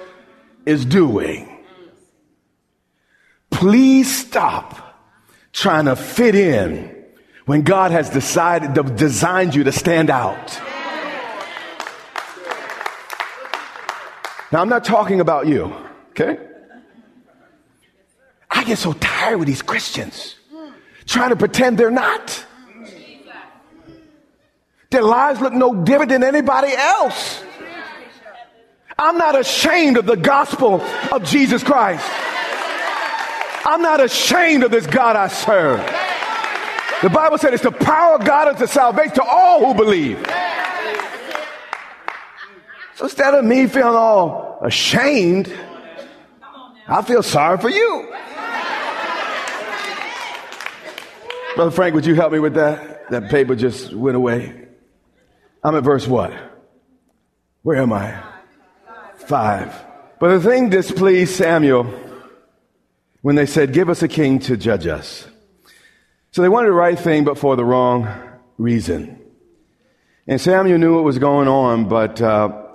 is 0.65 0.85
doing. 0.85 1.47
Please 3.49 4.13
stop 4.15 4.97
trying 5.51 5.85
to 5.85 5.95
fit 5.97 6.35
in 6.35 6.95
when 7.45 7.63
God 7.63 7.91
has 7.91 8.09
decided, 8.09 8.73
designed 8.95 9.53
you 9.53 9.65
to 9.65 9.71
stand 9.71 10.09
out. 10.09 10.59
Now, 14.51 14.61
I'm 14.61 14.69
not 14.69 14.83
talking 14.83 15.21
about 15.21 15.47
you, 15.47 15.73
okay? 16.09 16.37
I 18.61 18.63
get 18.63 18.77
so 18.77 18.93
tired 18.93 19.37
with 19.37 19.47
these 19.47 19.63
Christians 19.63 20.35
trying 21.07 21.31
to 21.31 21.35
pretend 21.35 21.79
they're 21.79 21.89
not. 21.89 22.45
Their 24.91 25.01
lives 25.01 25.41
look 25.41 25.51
no 25.51 25.83
different 25.83 26.09
than 26.09 26.23
anybody 26.23 26.71
else. 26.71 27.41
I'm 28.99 29.17
not 29.17 29.35
ashamed 29.35 29.97
of 29.97 30.05
the 30.05 30.15
gospel 30.15 30.79
of 31.11 31.23
Jesus 31.23 31.63
Christ. 31.63 32.07
I'm 33.65 33.81
not 33.81 33.99
ashamed 33.99 34.63
of 34.63 34.69
this 34.69 34.85
God 34.85 35.15
I 35.15 35.27
serve. 35.27 35.79
The 37.01 37.09
Bible 37.09 37.39
said 37.39 37.55
it's 37.55 37.63
the 37.63 37.71
power 37.71 38.13
of 38.13 38.25
God 38.25 38.49
unto 38.49 38.67
salvation 38.67 39.15
to 39.15 39.23
all 39.23 39.65
who 39.65 39.73
believe. 39.73 40.23
So 42.93 43.05
instead 43.05 43.33
of 43.33 43.43
me 43.43 43.65
feeling 43.65 43.95
all 43.95 44.59
ashamed, 44.61 45.51
I 46.87 47.01
feel 47.01 47.23
sorry 47.23 47.57
for 47.57 47.69
you. 47.69 48.13
Brother 51.55 51.71
Frank, 51.71 51.95
would 51.95 52.05
you 52.05 52.15
help 52.15 52.31
me 52.31 52.39
with 52.39 52.53
that? 52.53 53.09
That 53.09 53.29
paper 53.29 53.55
just 53.55 53.93
went 53.93 54.15
away. 54.15 54.67
I'm 55.63 55.75
at 55.75 55.83
verse 55.83 56.07
what? 56.07 56.33
Where 57.63 57.77
am 57.77 57.91
I? 57.91 58.23
Five. 59.15 59.75
But 60.19 60.39
the 60.39 60.49
thing 60.49 60.69
displeased 60.69 61.35
Samuel 61.35 61.93
when 63.21 63.35
they 63.35 63.45
said, 63.45 63.73
Give 63.73 63.89
us 63.89 64.01
a 64.01 64.07
king 64.07 64.39
to 64.39 64.55
judge 64.55 64.87
us. 64.87 65.27
So 66.31 66.41
they 66.41 66.49
wanted 66.49 66.69
the 66.69 66.73
right 66.73 66.97
thing, 66.97 67.25
but 67.25 67.37
for 67.37 67.57
the 67.57 67.65
wrong 67.65 68.07
reason. 68.57 69.19
And 70.27 70.39
Samuel 70.39 70.77
knew 70.77 70.95
what 70.95 71.03
was 71.03 71.19
going 71.19 71.49
on, 71.49 71.89
but 71.89 72.21
uh, 72.21 72.65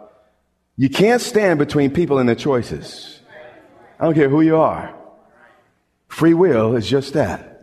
you 0.76 0.90
can't 0.90 1.22
stand 1.22 1.58
between 1.58 1.90
people 1.90 2.18
and 2.18 2.28
their 2.28 2.36
choices. 2.36 3.20
I 3.98 4.04
don't 4.04 4.14
care 4.14 4.28
who 4.28 4.42
you 4.42 4.56
are. 4.56 4.94
Free 6.08 6.34
will 6.34 6.76
is 6.76 6.86
just 6.86 7.14
that. 7.14 7.55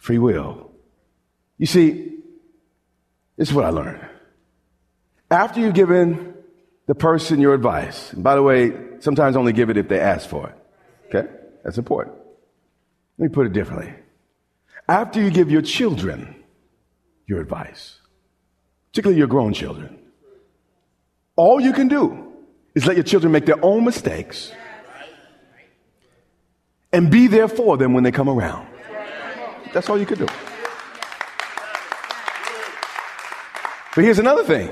Free 0.00 0.18
will. 0.18 0.70
You 1.58 1.66
see, 1.66 2.16
this 3.36 3.50
is 3.50 3.54
what 3.54 3.66
I 3.66 3.68
learned. 3.68 4.00
After 5.30 5.60
you've 5.60 5.74
given 5.74 6.34
the 6.86 6.94
person 6.94 7.38
your 7.38 7.52
advice, 7.52 8.12
and 8.14 8.24
by 8.24 8.34
the 8.34 8.42
way, 8.42 8.72
sometimes 9.00 9.36
only 9.36 9.52
give 9.52 9.68
it 9.68 9.76
if 9.76 9.88
they 9.88 10.00
ask 10.00 10.28
for 10.28 10.48
it. 10.48 10.54
Okay? 11.14 11.28
That's 11.62 11.76
important. 11.76 12.16
Let 13.18 13.30
me 13.30 13.34
put 13.34 13.46
it 13.46 13.52
differently. 13.52 13.92
After 14.88 15.20
you 15.20 15.30
give 15.30 15.50
your 15.50 15.62
children 15.62 16.34
your 17.26 17.40
advice, 17.42 17.98
particularly 18.90 19.18
your 19.18 19.28
grown 19.28 19.52
children, 19.52 19.98
all 21.36 21.60
you 21.60 21.74
can 21.74 21.88
do 21.88 22.32
is 22.74 22.86
let 22.86 22.96
your 22.96 23.04
children 23.04 23.32
make 23.32 23.44
their 23.44 23.62
own 23.62 23.84
mistakes 23.84 24.50
and 26.90 27.10
be 27.10 27.26
there 27.26 27.48
for 27.48 27.76
them 27.76 27.92
when 27.92 28.02
they 28.02 28.10
come 28.10 28.30
around. 28.30 28.69
That's 29.72 29.88
all 29.88 29.98
you 29.98 30.06
can 30.06 30.18
do. 30.18 30.26
But 33.94 34.04
here's 34.04 34.18
another 34.18 34.44
thing 34.44 34.70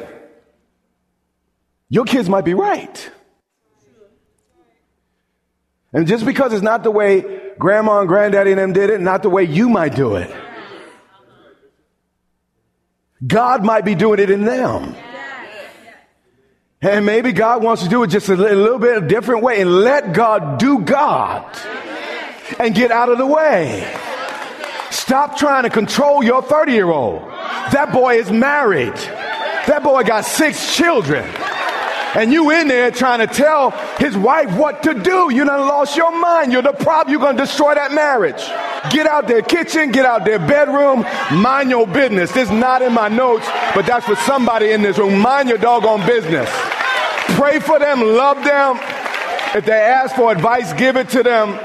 your 1.88 2.04
kids 2.04 2.28
might 2.28 2.44
be 2.44 2.54
right. 2.54 3.10
And 5.92 6.06
just 6.06 6.26
because 6.26 6.52
it's 6.52 6.62
not 6.62 6.82
the 6.82 6.90
way 6.90 7.52
grandma 7.58 8.00
and 8.00 8.08
granddaddy 8.08 8.50
and 8.50 8.60
them 8.60 8.72
did 8.72 8.90
it, 8.90 9.00
not 9.00 9.22
the 9.22 9.30
way 9.30 9.44
you 9.44 9.68
might 9.68 9.94
do 9.94 10.16
it, 10.16 10.30
God 13.26 13.64
might 13.64 13.84
be 13.84 13.94
doing 13.94 14.20
it 14.20 14.30
in 14.30 14.44
them. 14.44 14.94
And 16.80 17.04
maybe 17.04 17.32
God 17.32 17.64
wants 17.64 17.82
to 17.82 17.88
do 17.88 18.04
it 18.04 18.08
just 18.08 18.28
a 18.28 18.36
little 18.36 18.78
bit 18.78 19.02
a 19.02 19.06
different 19.06 19.42
way 19.42 19.60
and 19.60 19.80
let 19.80 20.12
God 20.12 20.58
do 20.58 20.80
God 20.80 21.44
and 22.60 22.72
get 22.74 22.92
out 22.92 23.08
of 23.08 23.18
the 23.18 23.26
way. 23.26 23.84
Stop 24.90 25.36
trying 25.36 25.64
to 25.64 25.70
control 25.70 26.22
your 26.22 26.42
30 26.42 26.72
year 26.72 26.90
old. 26.90 27.22
That 27.72 27.90
boy 27.92 28.18
is 28.18 28.30
married. 28.30 28.94
That 28.94 29.82
boy 29.82 30.02
got 30.02 30.24
six 30.24 30.74
children. 30.74 31.24
And 32.14 32.32
you 32.32 32.50
in 32.50 32.68
there 32.68 32.90
trying 32.90 33.18
to 33.18 33.32
tell 33.32 33.70
his 33.98 34.16
wife 34.16 34.50
what 34.56 34.82
to 34.84 34.94
do. 34.94 35.30
You 35.32 35.44
done 35.44 35.60
lost 35.68 35.96
your 35.96 36.10
mind. 36.10 36.52
You're 36.52 36.62
the 36.62 36.72
problem. 36.72 37.12
You're 37.12 37.20
going 37.20 37.36
to 37.36 37.42
destroy 37.42 37.74
that 37.74 37.92
marriage. 37.92 38.42
Get 38.90 39.06
out 39.06 39.28
their 39.28 39.42
kitchen, 39.42 39.92
get 39.92 40.06
out 40.06 40.24
their 40.24 40.38
bedroom, 40.38 41.04
mind 41.32 41.68
your 41.68 41.86
business. 41.86 42.32
This 42.32 42.48
is 42.48 42.54
not 42.54 42.80
in 42.80 42.94
my 42.94 43.08
notes, 43.08 43.46
but 43.74 43.84
that's 43.84 44.06
for 44.06 44.16
somebody 44.16 44.70
in 44.70 44.82
this 44.82 44.96
room. 44.96 45.20
Mind 45.20 45.48
your 45.48 45.58
doggone 45.58 46.06
business. 46.06 46.48
Pray 47.36 47.60
for 47.60 47.78
them, 47.78 48.00
love 48.00 48.42
them. 48.42 48.78
If 49.54 49.66
they 49.66 49.72
ask 49.72 50.16
for 50.16 50.32
advice, 50.32 50.72
give 50.72 50.96
it 50.96 51.08
to 51.10 51.22
them. 51.22 51.58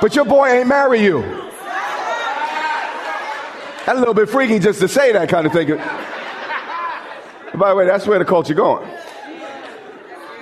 But 0.00 0.14
your 0.14 0.24
boy 0.24 0.48
ain't 0.48 0.68
marry 0.68 1.02
you. 1.02 1.22
That's 3.86 3.96
a 3.96 4.00
little 4.00 4.14
bit 4.14 4.28
freaky 4.28 4.58
just 4.58 4.80
to 4.80 4.88
say 4.88 5.12
that 5.12 5.28
kind 5.28 5.46
of 5.46 5.52
thing. 5.52 5.68
By 7.58 7.70
the 7.70 7.74
way, 7.76 7.86
that's 7.86 8.06
where 8.06 8.18
the 8.18 8.24
culture 8.24 8.54
going. 8.54 8.88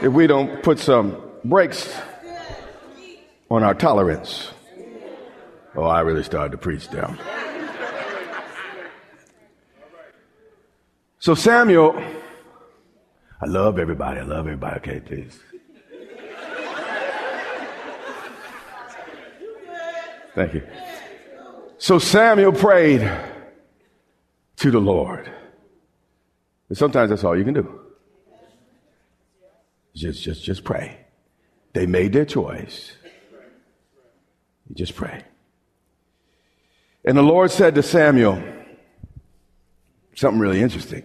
If 0.03 0.13
we 0.13 0.27
don't 0.27 0.63
put 0.63 0.79
some 0.79 1.21
brakes 1.45 1.95
on 3.51 3.63
our 3.63 3.75
tolerance. 3.75 4.51
Oh, 5.77 5.85
I 5.85 6.01
really 6.01 6.23
started 6.23 6.53
to 6.53 6.59
preach 6.59 6.91
down. 6.91 7.19
So 11.19 11.35
Samuel, 11.35 12.03
I 13.41 13.47
love 13.47 13.79
everybody. 13.79 14.21
I 14.21 14.25
love 14.25 14.47
everybody. 14.47 14.77
Okay, 14.77 15.01
please. 15.01 15.39
Thank 20.35 20.55
you. 20.55 20.63
So 21.79 21.99
Samuel 21.99 22.53
prayed 22.53 23.11
to 24.57 24.71
the 24.71 24.81
Lord. 24.81 25.31
But 26.69 26.77
sometimes 26.77 27.11
that's 27.11 27.25
all 27.25 27.37
you 27.37 27.45
can 27.45 27.55
do. 27.55 27.81
Just, 29.95 30.23
just, 30.23 30.43
just 30.43 30.65
pray. 30.65 30.99
They 31.73 31.87
made 31.87 32.13
their 32.13 32.25
choice. 32.25 32.93
You 34.69 34.75
just 34.75 34.97
pray. 34.97 35.23
And 37.05 37.17
the 37.17 37.23
Lord 37.23 37.51
said 37.51 37.75
to 37.75 37.83
Samuel 37.83 38.43
something 40.15 40.41
really 40.41 40.63
interesting. 40.63 41.05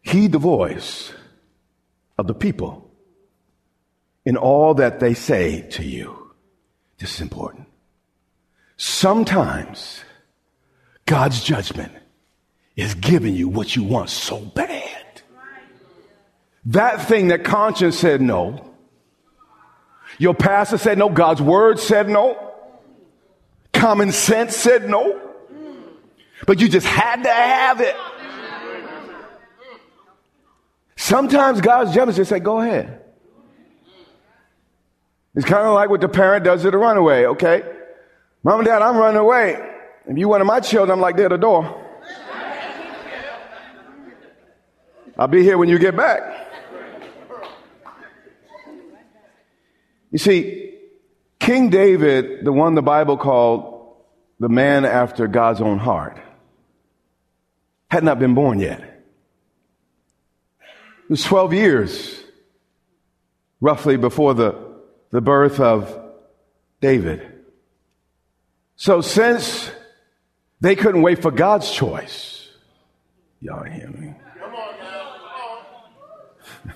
Heed 0.00 0.32
the 0.32 0.38
voice 0.38 1.12
of 2.18 2.26
the 2.26 2.34
people 2.34 2.90
in 4.24 4.36
all 4.36 4.74
that 4.74 4.98
they 4.98 5.14
say 5.14 5.68
to 5.70 5.84
you. 5.84 6.32
This 6.98 7.14
is 7.16 7.20
important. 7.20 7.68
Sometimes 8.82 10.02
God's 11.06 11.40
judgment 11.44 11.92
is 12.74 12.96
giving 12.96 13.32
you 13.32 13.48
what 13.48 13.76
you 13.76 13.84
want 13.84 14.10
so 14.10 14.40
bad. 14.40 15.22
That 16.64 17.00
thing 17.06 17.28
that 17.28 17.44
conscience 17.44 17.96
said 17.96 18.20
no. 18.20 18.74
Your 20.18 20.34
pastor 20.34 20.78
said 20.78 20.98
no. 20.98 21.10
God's 21.10 21.40
word 21.40 21.78
said 21.78 22.08
no. 22.08 22.54
Common 23.72 24.10
sense 24.10 24.56
said 24.56 24.90
no. 24.90 25.30
But 26.44 26.60
you 26.60 26.68
just 26.68 26.84
had 26.84 27.22
to 27.22 27.30
have 27.30 27.80
it. 27.80 27.94
Sometimes 30.96 31.60
God's 31.60 31.94
judgment 31.94 32.16
just 32.16 32.30
say, 32.30 32.40
go 32.40 32.58
ahead. 32.60 33.00
It's 35.36 35.46
kind 35.46 35.68
of 35.68 35.72
like 35.72 35.88
what 35.88 36.00
the 36.00 36.08
parent 36.08 36.44
does 36.44 36.62
to 36.62 36.72
the 36.72 36.78
runaway, 36.78 37.26
okay? 37.26 37.62
Mom 38.44 38.58
and 38.58 38.66
dad, 38.66 38.82
I'm 38.82 38.96
running 38.96 39.20
away. 39.20 39.56
If 40.06 40.18
you 40.18 40.28
one 40.28 40.40
of 40.40 40.46
my 40.46 40.58
children, 40.58 40.90
I'm 40.90 41.00
like, 41.00 41.16
they're 41.16 41.26
at 41.26 41.30
the 41.30 41.38
door. 41.38 41.78
I'll 45.16 45.28
be 45.28 45.42
here 45.42 45.56
when 45.56 45.68
you 45.68 45.78
get 45.78 45.96
back. 45.96 46.22
You 50.10 50.18
see, 50.18 50.74
King 51.38 51.70
David, 51.70 52.44
the 52.44 52.52
one 52.52 52.74
the 52.74 52.82
Bible 52.82 53.16
called 53.16 53.96
the 54.40 54.48
man 54.48 54.84
after 54.84 55.28
God's 55.28 55.60
own 55.60 55.78
heart, 55.78 56.18
had 57.90 58.02
not 58.02 58.18
been 58.18 58.34
born 58.34 58.58
yet. 58.58 58.80
It 58.80 61.10
was 61.10 61.22
12 61.22 61.52
years, 61.52 62.24
roughly, 63.60 63.96
before 63.96 64.34
the, 64.34 64.56
the 65.10 65.20
birth 65.20 65.60
of 65.60 65.96
David. 66.80 67.31
So 68.82 69.00
since 69.00 69.70
they 70.60 70.74
couldn't 70.74 71.02
wait 71.02 71.22
for 71.22 71.30
God's 71.30 71.70
choice, 71.70 72.48
y'all 73.40 73.62
hear 73.62 73.86
me? 73.86 74.12
Come 74.40 74.54
on 74.56 74.74
now. 74.80 76.74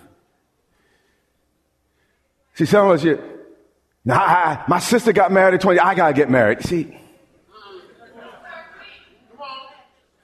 See, 2.54 2.64
some 2.64 2.86
of 2.86 2.92
us, 2.92 3.02
you, 3.02 3.20
now, 4.04 4.20
I, 4.20 4.64
my 4.68 4.78
sister 4.78 5.12
got 5.12 5.32
married 5.32 5.54
at 5.54 5.60
20. 5.62 5.80
I 5.80 5.96
got 5.96 6.06
to 6.06 6.14
get 6.14 6.30
married. 6.30 6.62
See, 6.62 6.96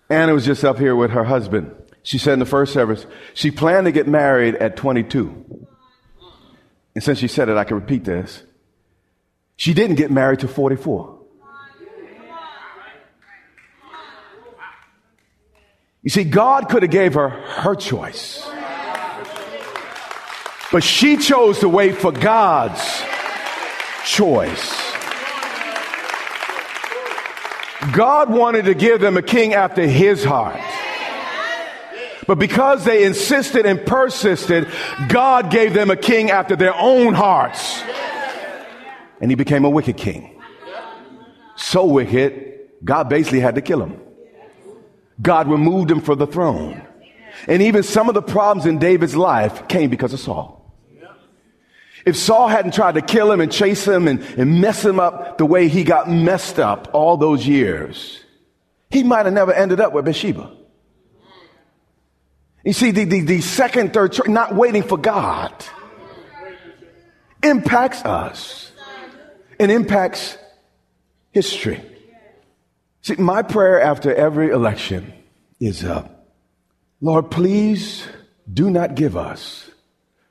Anna 0.09 0.35
was 0.35 0.45
just 0.45 0.65
up 0.65 0.79
here 0.79 0.95
with 0.95 1.11
her 1.11 1.25
husband. 1.25 1.75
She 2.05 2.17
said 2.17 2.35
in 2.35 2.39
the 2.39 2.47
first 2.47 2.73
service, 2.73 3.07
she 3.35 3.51
planned 3.51 3.87
to 3.87 3.93
get 3.93 4.07
married 4.07 4.55
at 4.55 4.77
22. 4.77 5.67
And 6.95 7.03
since 7.03 7.19
she 7.19 7.27
said 7.27 7.49
it, 7.49 7.57
I 7.57 7.65
can 7.65 7.75
repeat 7.75 8.05
this. 8.05 8.45
She 9.57 9.75
didn't 9.75 9.97
get 9.97 10.13
married 10.13 10.39
to 10.39 10.47
44. 10.47 11.22
You 16.03 16.11
see, 16.11 16.25
God 16.25 16.69
could 16.69 16.83
have 16.83 16.91
gave 16.91 17.15
her 17.15 17.29
her 17.29 17.75
choice. 17.77 18.45
But 20.73 20.83
she 20.83 21.17
chose 21.17 21.61
to 21.61 21.69
wait 21.69 21.97
for 21.97 22.11
God's 22.11 22.83
choice. 24.05 24.93
God 27.93 28.31
wanted 28.31 28.65
to 28.65 28.75
give 28.75 29.01
them 29.01 29.17
a 29.17 29.23
king 29.23 29.55
after 29.55 29.87
his 29.87 30.25
heart. 30.25 30.61
But 32.27 32.39
because 32.39 32.85
they 32.85 33.05
insisted 33.05 33.67
and 33.67 33.85
persisted, 33.85 34.69
God 35.09 35.51
gave 35.51 35.75
them 35.75 35.91
a 35.91 35.97
king 35.97 36.31
after 36.31 36.57
their 36.57 36.75
own 36.75 37.15
hearts. 37.15 37.83
And 39.21 39.31
he 39.31 39.35
became 39.35 39.65
a 39.65 39.71
wicked 39.71 39.97
king. 39.97 40.41
So 41.57 41.85
wicked, 41.85 42.61
God 42.83 43.09
basically 43.09 43.41
had 43.41 43.57
to 43.57 43.61
kill 43.61 43.83
him. 43.83 44.01
God 45.23 45.49
removed 45.49 45.91
him 45.91 46.01
from 46.01 46.19
the 46.19 46.27
throne. 46.27 46.83
And 47.47 47.63
even 47.63 47.83
some 47.83 48.09
of 48.09 48.15
the 48.15 48.23
problems 48.23 48.67
in 48.67 48.79
David's 48.79 49.17
life 49.17 49.69
came 49.69 49.89
because 49.89 50.13
of 50.13 50.21
Saul. 50.21 50.59
If 52.05 52.17
Saul 52.17 52.49
hadn't 52.49 52.75
tried 52.75 52.97
to 52.97 53.01
kill 53.01 53.31
him 53.31 53.41
and 53.41 53.51
chase 53.51 53.87
him 53.87 54.09
and, 54.09 54.21
and 54.37 54.61
mess 54.61 54.85
him 54.85 54.99
up 54.99 55.39
the 55.39 55.47
way 55.47 55.69
he 55.69 55.85
got 55.85 56.11
messed 56.11 56.59
up 56.59 56.91
all 56.93 57.17
those 57.17 57.47
years, 57.47 58.21
he 58.91 59.05
might 59.05 59.25
have 59.25 59.33
never 59.33 59.53
ended 59.53 59.81
up 59.81 59.93
with 59.93 60.05
Bathsheba. 60.05 60.51
You 62.65 62.73
see, 62.73 62.91
the, 62.91 63.05
the, 63.05 63.21
the 63.21 63.41
second, 63.41 63.93
third, 63.93 64.29
not 64.29 64.55
waiting 64.55 64.83
for 64.83 64.99
God 64.99 65.53
impacts 67.43 68.05
us 68.05 68.73
and 69.59 69.71
impacts 69.71 70.39
history. 71.33 71.81
See, 73.03 73.17
my 73.17 73.43
prayer 73.43 73.81
after 73.81 74.15
every 74.15 74.51
election 74.51 75.13
is, 75.59 75.85
uh, 75.85 76.09
Lord, 77.01 77.31
please 77.31 78.07
do 78.51 78.71
not 78.71 78.95
give 78.95 79.17
us 79.17 79.71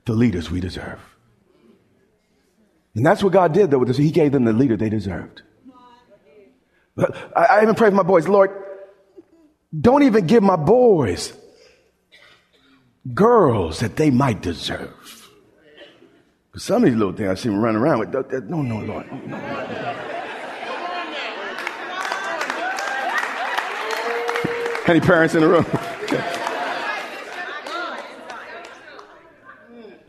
the 0.05 0.13
leaders 0.13 0.49
we 0.49 0.61
deserve. 0.61 0.99
And 2.95 3.05
that's 3.05 3.23
what 3.23 3.33
God 3.33 3.53
did, 3.53 3.71
though. 3.71 3.83
He 3.83 4.11
gave 4.11 4.31
them 4.31 4.45
the 4.45 4.53
leader 4.53 4.77
they 4.77 4.89
deserved. 4.89 5.41
I, 6.97 7.43
I 7.43 7.61
even 7.63 7.75
pray 7.75 7.89
for 7.89 7.95
my 7.95 8.03
boys, 8.03 8.27
Lord, 8.27 8.51
don't 9.77 10.03
even 10.03 10.27
give 10.27 10.43
my 10.43 10.57
boys 10.57 11.33
girls 13.13 13.79
that 13.79 13.95
they 13.95 14.11
might 14.11 14.41
deserve. 14.41 15.29
Because 16.51 16.63
some 16.63 16.83
of 16.83 16.89
these 16.89 16.97
little 16.97 17.13
things 17.13 17.29
I 17.29 17.35
see 17.35 17.49
them 17.49 17.59
running 17.59 17.81
around 17.81 17.99
with, 17.99 18.13
no, 18.49 18.61
no, 18.61 18.79
Lord. 18.79 19.27
No, 19.27 19.37
Any 24.87 24.99
parents 24.99 25.35
in 25.35 25.41
the 25.41 25.47
room? 25.47 25.65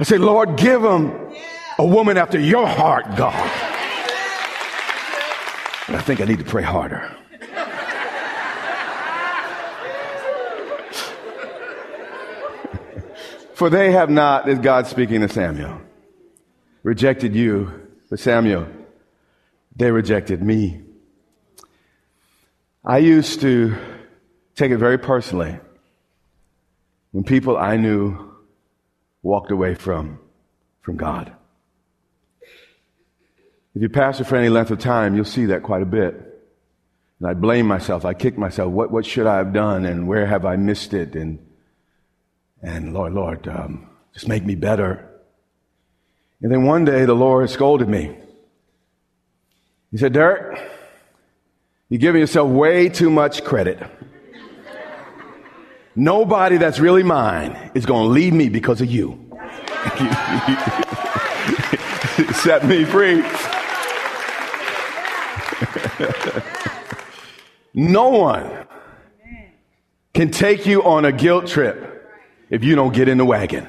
I 0.00 0.04
say, 0.04 0.16
Lord, 0.16 0.56
give 0.56 0.80
them 0.80 1.34
a 1.78 1.86
woman 1.86 2.16
after 2.16 2.40
your 2.40 2.66
heart, 2.66 3.04
God. 3.16 3.34
And 5.88 5.96
I 5.96 6.00
think 6.00 6.22
I 6.22 6.24
need 6.24 6.38
to 6.38 6.44
pray 6.44 6.62
harder. 6.62 7.14
For 13.54 13.68
they 13.68 13.92
have 13.92 14.08
not, 14.08 14.48
is 14.48 14.58
God 14.58 14.86
speaking 14.86 15.20
to 15.20 15.28
Samuel, 15.28 15.82
rejected 16.82 17.34
you, 17.34 17.90
but 18.08 18.18
Samuel, 18.18 18.68
they 19.76 19.90
rejected 19.90 20.42
me. 20.42 20.80
I 22.84 22.98
used 22.98 23.40
to 23.42 23.76
take 24.54 24.70
it 24.70 24.78
very 24.78 24.98
personally 24.98 25.58
when 27.12 27.24
people 27.24 27.56
I 27.56 27.76
knew 27.76 28.32
walked 29.22 29.50
away 29.50 29.74
from, 29.74 30.18
from 30.80 30.96
God. 30.96 31.32
If 33.74 33.80
you 33.80 33.88
pastor 33.88 34.24
for 34.24 34.36
any 34.36 34.48
length 34.48 34.70
of 34.70 34.78
time, 34.78 35.14
you'll 35.14 35.24
see 35.24 35.46
that 35.46 35.62
quite 35.62 35.82
a 35.82 35.86
bit. 35.86 36.14
And 37.20 37.30
I 37.30 37.34
blame 37.34 37.66
myself. 37.66 38.04
I 38.04 38.14
kick 38.14 38.36
myself. 38.36 38.70
What, 38.72 38.90
what 38.90 39.06
should 39.06 39.26
I 39.26 39.38
have 39.38 39.52
done? 39.52 39.86
And 39.86 40.08
where 40.08 40.26
have 40.26 40.44
I 40.44 40.56
missed 40.56 40.92
it? 40.92 41.14
And, 41.14 41.38
and 42.60 42.92
Lord, 42.92 43.14
Lord, 43.14 43.48
um, 43.48 43.88
just 44.12 44.28
make 44.28 44.44
me 44.44 44.56
better. 44.56 45.08
And 46.42 46.50
then 46.50 46.64
one 46.64 46.84
day 46.84 47.04
the 47.04 47.14
Lord 47.14 47.48
scolded 47.48 47.88
me. 47.88 48.16
He 49.90 49.98
said, 49.98 50.12
Derek, 50.12 50.60
you're 51.88 52.00
giving 52.00 52.20
yourself 52.20 52.50
way 52.50 52.88
too 52.88 53.10
much 53.10 53.44
credit. 53.44 53.78
Nobody 55.94 56.56
that's 56.56 56.78
really 56.78 57.02
mine 57.02 57.70
is 57.74 57.84
going 57.84 58.04
to 58.04 58.08
leave 58.08 58.32
me 58.32 58.48
because 58.48 58.80
of 58.80 58.90
you. 58.90 59.18
Set 62.34 62.66
me 62.66 62.84
free. 62.84 63.22
no 67.74 68.08
one 68.08 68.66
can 70.14 70.30
take 70.30 70.66
you 70.66 70.82
on 70.82 71.04
a 71.04 71.12
guilt 71.12 71.46
trip 71.46 72.10
if 72.48 72.64
you 72.64 72.74
don't 72.74 72.94
get 72.94 73.08
in 73.08 73.18
the 73.18 73.24
wagon. 73.24 73.68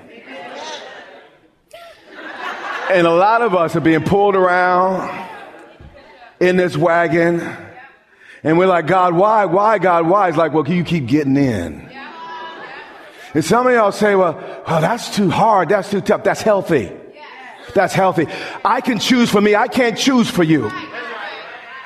And 2.89 3.07
a 3.07 3.13
lot 3.13 3.41
of 3.41 3.55
us 3.55 3.75
are 3.75 3.81
being 3.81 4.03
pulled 4.03 4.35
around 4.35 5.27
in 6.39 6.57
this 6.57 6.77
wagon. 6.77 7.41
And 8.43 8.57
we're 8.57 8.67
like, 8.67 8.87
God, 8.87 9.13
why? 9.13 9.45
Why, 9.45 9.79
God, 9.79 10.07
why? 10.07 10.29
It's 10.29 10.37
like, 10.37 10.53
well, 10.53 10.63
can 10.63 10.75
you 10.75 10.83
keep 10.83 11.07
getting 11.07 11.37
in. 11.37 11.89
And 13.33 13.43
some 13.43 13.65
of 13.65 13.73
y'all 13.73 13.91
say, 13.91 14.15
well, 14.15 14.37
oh, 14.67 14.81
that's 14.81 15.15
too 15.15 15.29
hard. 15.29 15.69
That's 15.69 15.89
too 15.89 16.01
tough. 16.01 16.23
That's 16.23 16.41
healthy. 16.41 16.91
That's 17.73 17.93
healthy. 17.93 18.27
I 18.63 18.81
can 18.81 18.99
choose 18.99 19.29
for 19.29 19.41
me. 19.41 19.55
I 19.55 19.67
can't 19.67 19.97
choose 19.97 20.29
for 20.29 20.43
you. 20.43 20.69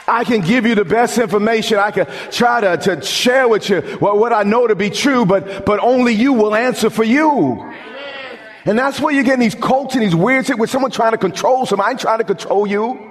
I 0.09 0.23
can 0.23 0.41
give 0.41 0.65
you 0.65 0.75
the 0.75 0.85
best 0.85 1.17
information. 1.17 1.77
I 1.77 1.91
can 1.91 2.05
try 2.31 2.61
to, 2.61 2.77
to 2.77 3.01
share 3.01 3.47
with 3.47 3.69
you 3.69 3.81
what, 3.99 4.17
what 4.17 4.33
I 4.33 4.43
know 4.43 4.67
to 4.67 4.75
be 4.75 4.89
true, 4.89 5.25
but, 5.25 5.65
but 5.65 5.79
only 5.79 6.13
you 6.13 6.33
will 6.33 6.55
answer 6.55 6.89
for 6.89 7.03
you. 7.03 7.73
And 8.65 8.77
that's 8.77 8.99
where 8.99 9.13
you're 9.13 9.23
getting 9.23 9.39
these 9.39 9.55
cults 9.55 9.95
and 9.95 10.03
these 10.03 10.15
weird 10.15 10.45
shit 10.45 10.57
with 10.57 10.69
someone 10.69 10.91
trying 10.91 11.11
to 11.11 11.17
control 11.17 11.65
someone. 11.65 11.87
I 11.87 11.91
ain't 11.91 11.99
trying 11.99 12.19
to 12.19 12.25
control 12.25 12.67
you. 12.67 13.06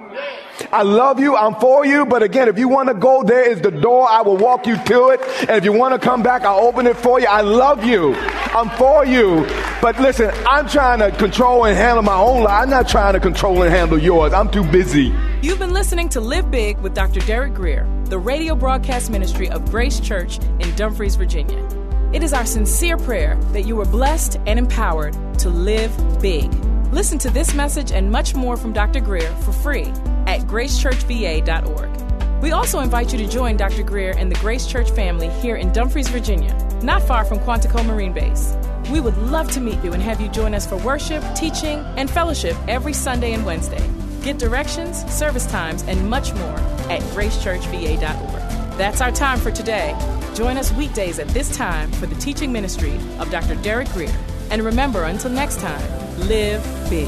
I 0.71 0.83
love 0.83 1.19
you. 1.19 1.35
I'm 1.35 1.55
for 1.55 1.85
you. 1.85 2.05
But 2.05 2.23
again, 2.23 2.47
if 2.47 2.57
you 2.57 2.67
want 2.67 2.89
to 2.89 2.95
go, 2.95 3.23
there 3.23 3.49
is 3.49 3.61
the 3.61 3.71
door. 3.71 4.07
I 4.09 4.21
will 4.21 4.37
walk 4.37 4.65
you 4.67 4.75
to 4.75 5.09
it. 5.09 5.21
And 5.41 5.51
if 5.51 5.63
you 5.63 5.73
want 5.73 5.93
to 5.93 5.99
come 5.99 6.23
back, 6.23 6.43
I'll 6.43 6.59
open 6.59 6.87
it 6.87 6.97
for 6.97 7.19
you. 7.19 7.27
I 7.27 7.41
love 7.41 7.83
you. 7.83 8.15
I'm 8.15 8.69
for 8.71 9.05
you. 9.05 9.45
But 9.81 9.99
listen, 9.99 10.31
I'm 10.47 10.67
trying 10.67 10.99
to 10.99 11.15
control 11.17 11.65
and 11.65 11.77
handle 11.77 12.03
my 12.03 12.15
own 12.15 12.43
life. 12.43 12.63
I'm 12.63 12.69
not 12.69 12.89
trying 12.89 13.13
to 13.13 13.19
control 13.19 13.61
and 13.61 13.71
handle 13.73 13.97
yours. 13.97 14.33
I'm 14.33 14.49
too 14.49 14.63
busy. 14.63 15.13
You've 15.41 15.59
been 15.59 15.73
listening 15.73 16.09
to 16.09 16.21
Live 16.21 16.49
Big 16.49 16.79
with 16.79 16.95
Dr. 16.95 17.19
Derek 17.21 17.53
Grier, 17.53 17.87
the 18.05 18.17
radio 18.17 18.55
broadcast 18.55 19.11
ministry 19.11 19.49
of 19.49 19.69
Grace 19.69 19.99
Church 19.99 20.39
in 20.59 20.75
Dumfries, 20.75 21.15
Virginia. 21.15 21.63
It 22.13 22.23
is 22.23 22.33
our 22.33 22.45
sincere 22.45 22.97
prayer 22.97 23.35
that 23.51 23.63
you 23.63 23.79
are 23.81 23.85
blessed 23.85 24.37
and 24.47 24.57
empowered 24.57 25.13
to 25.39 25.49
live 25.49 25.91
big. 26.21 26.51
Listen 26.91 27.19
to 27.19 27.29
this 27.29 27.53
message 27.53 27.91
and 27.91 28.09
much 28.09 28.33
more 28.33 28.55
from 28.55 28.71
Dr. 28.71 29.01
Grier 29.01 29.35
for 29.37 29.51
free 29.51 29.87
at 30.25 30.41
gracechurchva.org. 30.41 32.41
We 32.41 32.51
also 32.51 32.79
invite 32.79 33.11
you 33.11 33.17
to 33.17 33.27
join 33.27 33.57
Dr. 33.57 33.83
Grier 33.83 34.11
and 34.11 34.31
the 34.31 34.39
Grace 34.39 34.67
Church 34.67 34.89
family 34.91 35.27
here 35.41 35.57
in 35.57 35.73
Dumfries, 35.73 36.07
Virginia, 36.07 36.55
not 36.83 37.01
far 37.01 37.25
from 37.25 37.39
Quantico 37.39 37.85
Marine 37.85 38.13
Base. 38.13 38.55
We 38.91 39.01
would 39.01 39.17
love 39.17 39.51
to 39.51 39.59
meet 39.59 39.83
you 39.83 39.91
and 39.91 40.01
have 40.01 40.21
you 40.21 40.29
join 40.29 40.53
us 40.53 40.65
for 40.65 40.77
worship, 40.77 41.23
teaching, 41.35 41.79
and 41.97 42.09
fellowship 42.09 42.55
every 42.69 42.93
Sunday 42.93 43.33
and 43.33 43.45
Wednesday. 43.45 43.85
Get 44.21 44.37
directions, 44.37 45.03
service 45.11 45.45
times, 45.47 45.83
and 45.83 46.09
much 46.09 46.33
more 46.35 46.57
at 46.89 47.01
gracechurchva.org. 47.13 48.77
That's 48.77 49.01
our 49.01 49.11
time 49.11 49.39
for 49.39 49.51
today. 49.51 49.93
Join 50.35 50.57
us 50.57 50.71
weekdays 50.73 51.19
at 51.19 51.27
this 51.29 51.55
time 51.57 51.91
for 51.93 52.05
the 52.05 52.15
teaching 52.15 52.51
ministry 52.51 52.93
of 53.19 53.29
Dr. 53.29 53.55
Derek 53.55 53.89
Grier. 53.89 54.15
And 54.51 54.61
remember, 54.61 55.03
until 55.03 55.31
next 55.31 55.59
time, 55.59 56.06
live 56.17 56.89
big. 56.89 57.07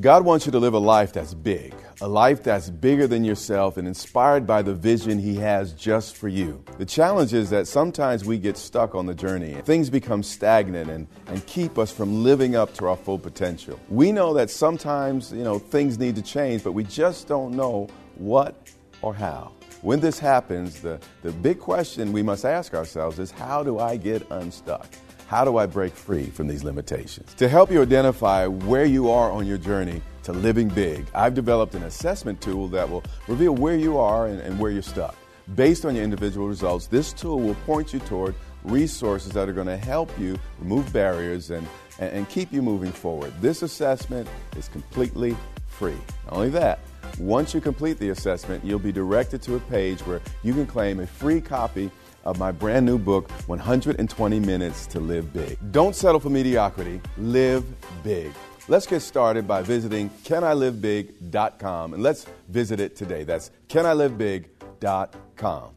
God 0.00 0.24
wants 0.24 0.46
you 0.46 0.52
to 0.52 0.58
live 0.58 0.74
a 0.74 0.78
life 0.78 1.12
that's 1.12 1.34
big, 1.34 1.74
a 2.00 2.08
life 2.08 2.42
that's 2.42 2.70
bigger 2.70 3.06
than 3.06 3.22
yourself 3.22 3.76
and 3.76 3.86
inspired 3.86 4.46
by 4.46 4.62
the 4.62 4.74
vision 4.74 5.18
He 5.18 5.36
has 5.36 5.74
just 5.74 6.16
for 6.16 6.28
you. 6.28 6.64
The 6.78 6.86
challenge 6.86 7.34
is 7.34 7.50
that 7.50 7.68
sometimes 7.68 8.24
we 8.24 8.38
get 8.38 8.56
stuck 8.56 8.96
on 8.96 9.06
the 9.06 9.14
journey. 9.14 9.54
Things 9.62 9.90
become 9.90 10.22
stagnant 10.22 10.90
and, 10.90 11.06
and 11.28 11.46
keep 11.46 11.78
us 11.78 11.92
from 11.92 12.24
living 12.24 12.56
up 12.56 12.74
to 12.74 12.88
our 12.88 12.96
full 12.96 13.18
potential. 13.18 13.78
We 13.90 14.10
know 14.10 14.34
that 14.34 14.50
sometimes, 14.50 15.30
you 15.30 15.44
know, 15.44 15.58
things 15.58 15.98
need 15.98 16.16
to 16.16 16.22
change, 16.22 16.64
but 16.64 16.72
we 16.72 16.82
just 16.82 17.28
don't 17.28 17.54
know 17.54 17.86
what 18.16 18.56
or 19.02 19.14
how. 19.14 19.52
When 19.82 19.98
this 19.98 20.20
happens, 20.20 20.80
the, 20.80 21.00
the 21.22 21.32
big 21.32 21.58
question 21.58 22.12
we 22.12 22.22
must 22.22 22.44
ask 22.44 22.72
ourselves 22.72 23.18
is 23.18 23.32
how 23.32 23.64
do 23.64 23.80
I 23.80 23.96
get 23.96 24.24
unstuck? 24.30 24.86
How 25.26 25.44
do 25.44 25.56
I 25.56 25.66
break 25.66 25.92
free 25.92 26.26
from 26.26 26.46
these 26.46 26.62
limitations? 26.62 27.34
To 27.34 27.48
help 27.48 27.68
you 27.68 27.82
identify 27.82 28.46
where 28.46 28.84
you 28.84 29.10
are 29.10 29.32
on 29.32 29.44
your 29.44 29.58
journey 29.58 30.00
to 30.22 30.32
living 30.32 30.68
big, 30.68 31.06
I've 31.16 31.34
developed 31.34 31.74
an 31.74 31.82
assessment 31.82 32.40
tool 32.40 32.68
that 32.68 32.88
will 32.88 33.02
reveal 33.26 33.56
where 33.56 33.76
you 33.76 33.98
are 33.98 34.28
and, 34.28 34.40
and 34.40 34.56
where 34.56 34.70
you're 34.70 34.82
stuck. 34.82 35.16
Based 35.56 35.84
on 35.84 35.96
your 35.96 36.04
individual 36.04 36.46
results, 36.46 36.86
this 36.86 37.12
tool 37.12 37.40
will 37.40 37.56
point 37.66 37.92
you 37.92 37.98
toward 37.98 38.36
resources 38.62 39.32
that 39.32 39.48
are 39.48 39.52
going 39.52 39.66
to 39.66 39.76
help 39.76 40.16
you 40.16 40.38
remove 40.60 40.92
barriers 40.92 41.50
and, 41.50 41.66
and, 41.98 42.12
and 42.12 42.28
keep 42.28 42.52
you 42.52 42.62
moving 42.62 42.92
forward. 42.92 43.32
This 43.40 43.62
assessment 43.62 44.28
is 44.56 44.68
completely 44.68 45.36
free. 45.66 45.98
Not 46.26 46.34
only 46.34 46.50
that, 46.50 46.78
once 47.18 47.54
you 47.54 47.60
complete 47.60 47.98
the 47.98 48.10
assessment, 48.10 48.64
you'll 48.64 48.78
be 48.78 48.92
directed 48.92 49.42
to 49.42 49.56
a 49.56 49.60
page 49.60 50.00
where 50.00 50.20
you 50.42 50.52
can 50.52 50.66
claim 50.66 51.00
a 51.00 51.06
free 51.06 51.40
copy 51.40 51.90
of 52.24 52.38
my 52.38 52.52
brand 52.52 52.86
new 52.86 52.98
book, 52.98 53.30
120 53.46 54.40
Minutes 54.40 54.86
to 54.88 55.00
Live 55.00 55.32
Big. 55.32 55.58
Don't 55.72 55.96
settle 55.96 56.20
for 56.20 56.30
mediocrity, 56.30 57.00
live 57.18 57.64
big. 58.02 58.32
Let's 58.68 58.86
get 58.86 59.00
started 59.00 59.48
by 59.48 59.62
visiting 59.62 60.08
canilivebig.com 60.24 61.94
and 61.94 62.02
let's 62.02 62.26
visit 62.48 62.80
it 62.80 62.94
today. 62.94 63.24
That's 63.24 63.50
canilivebig.com. 63.68 65.70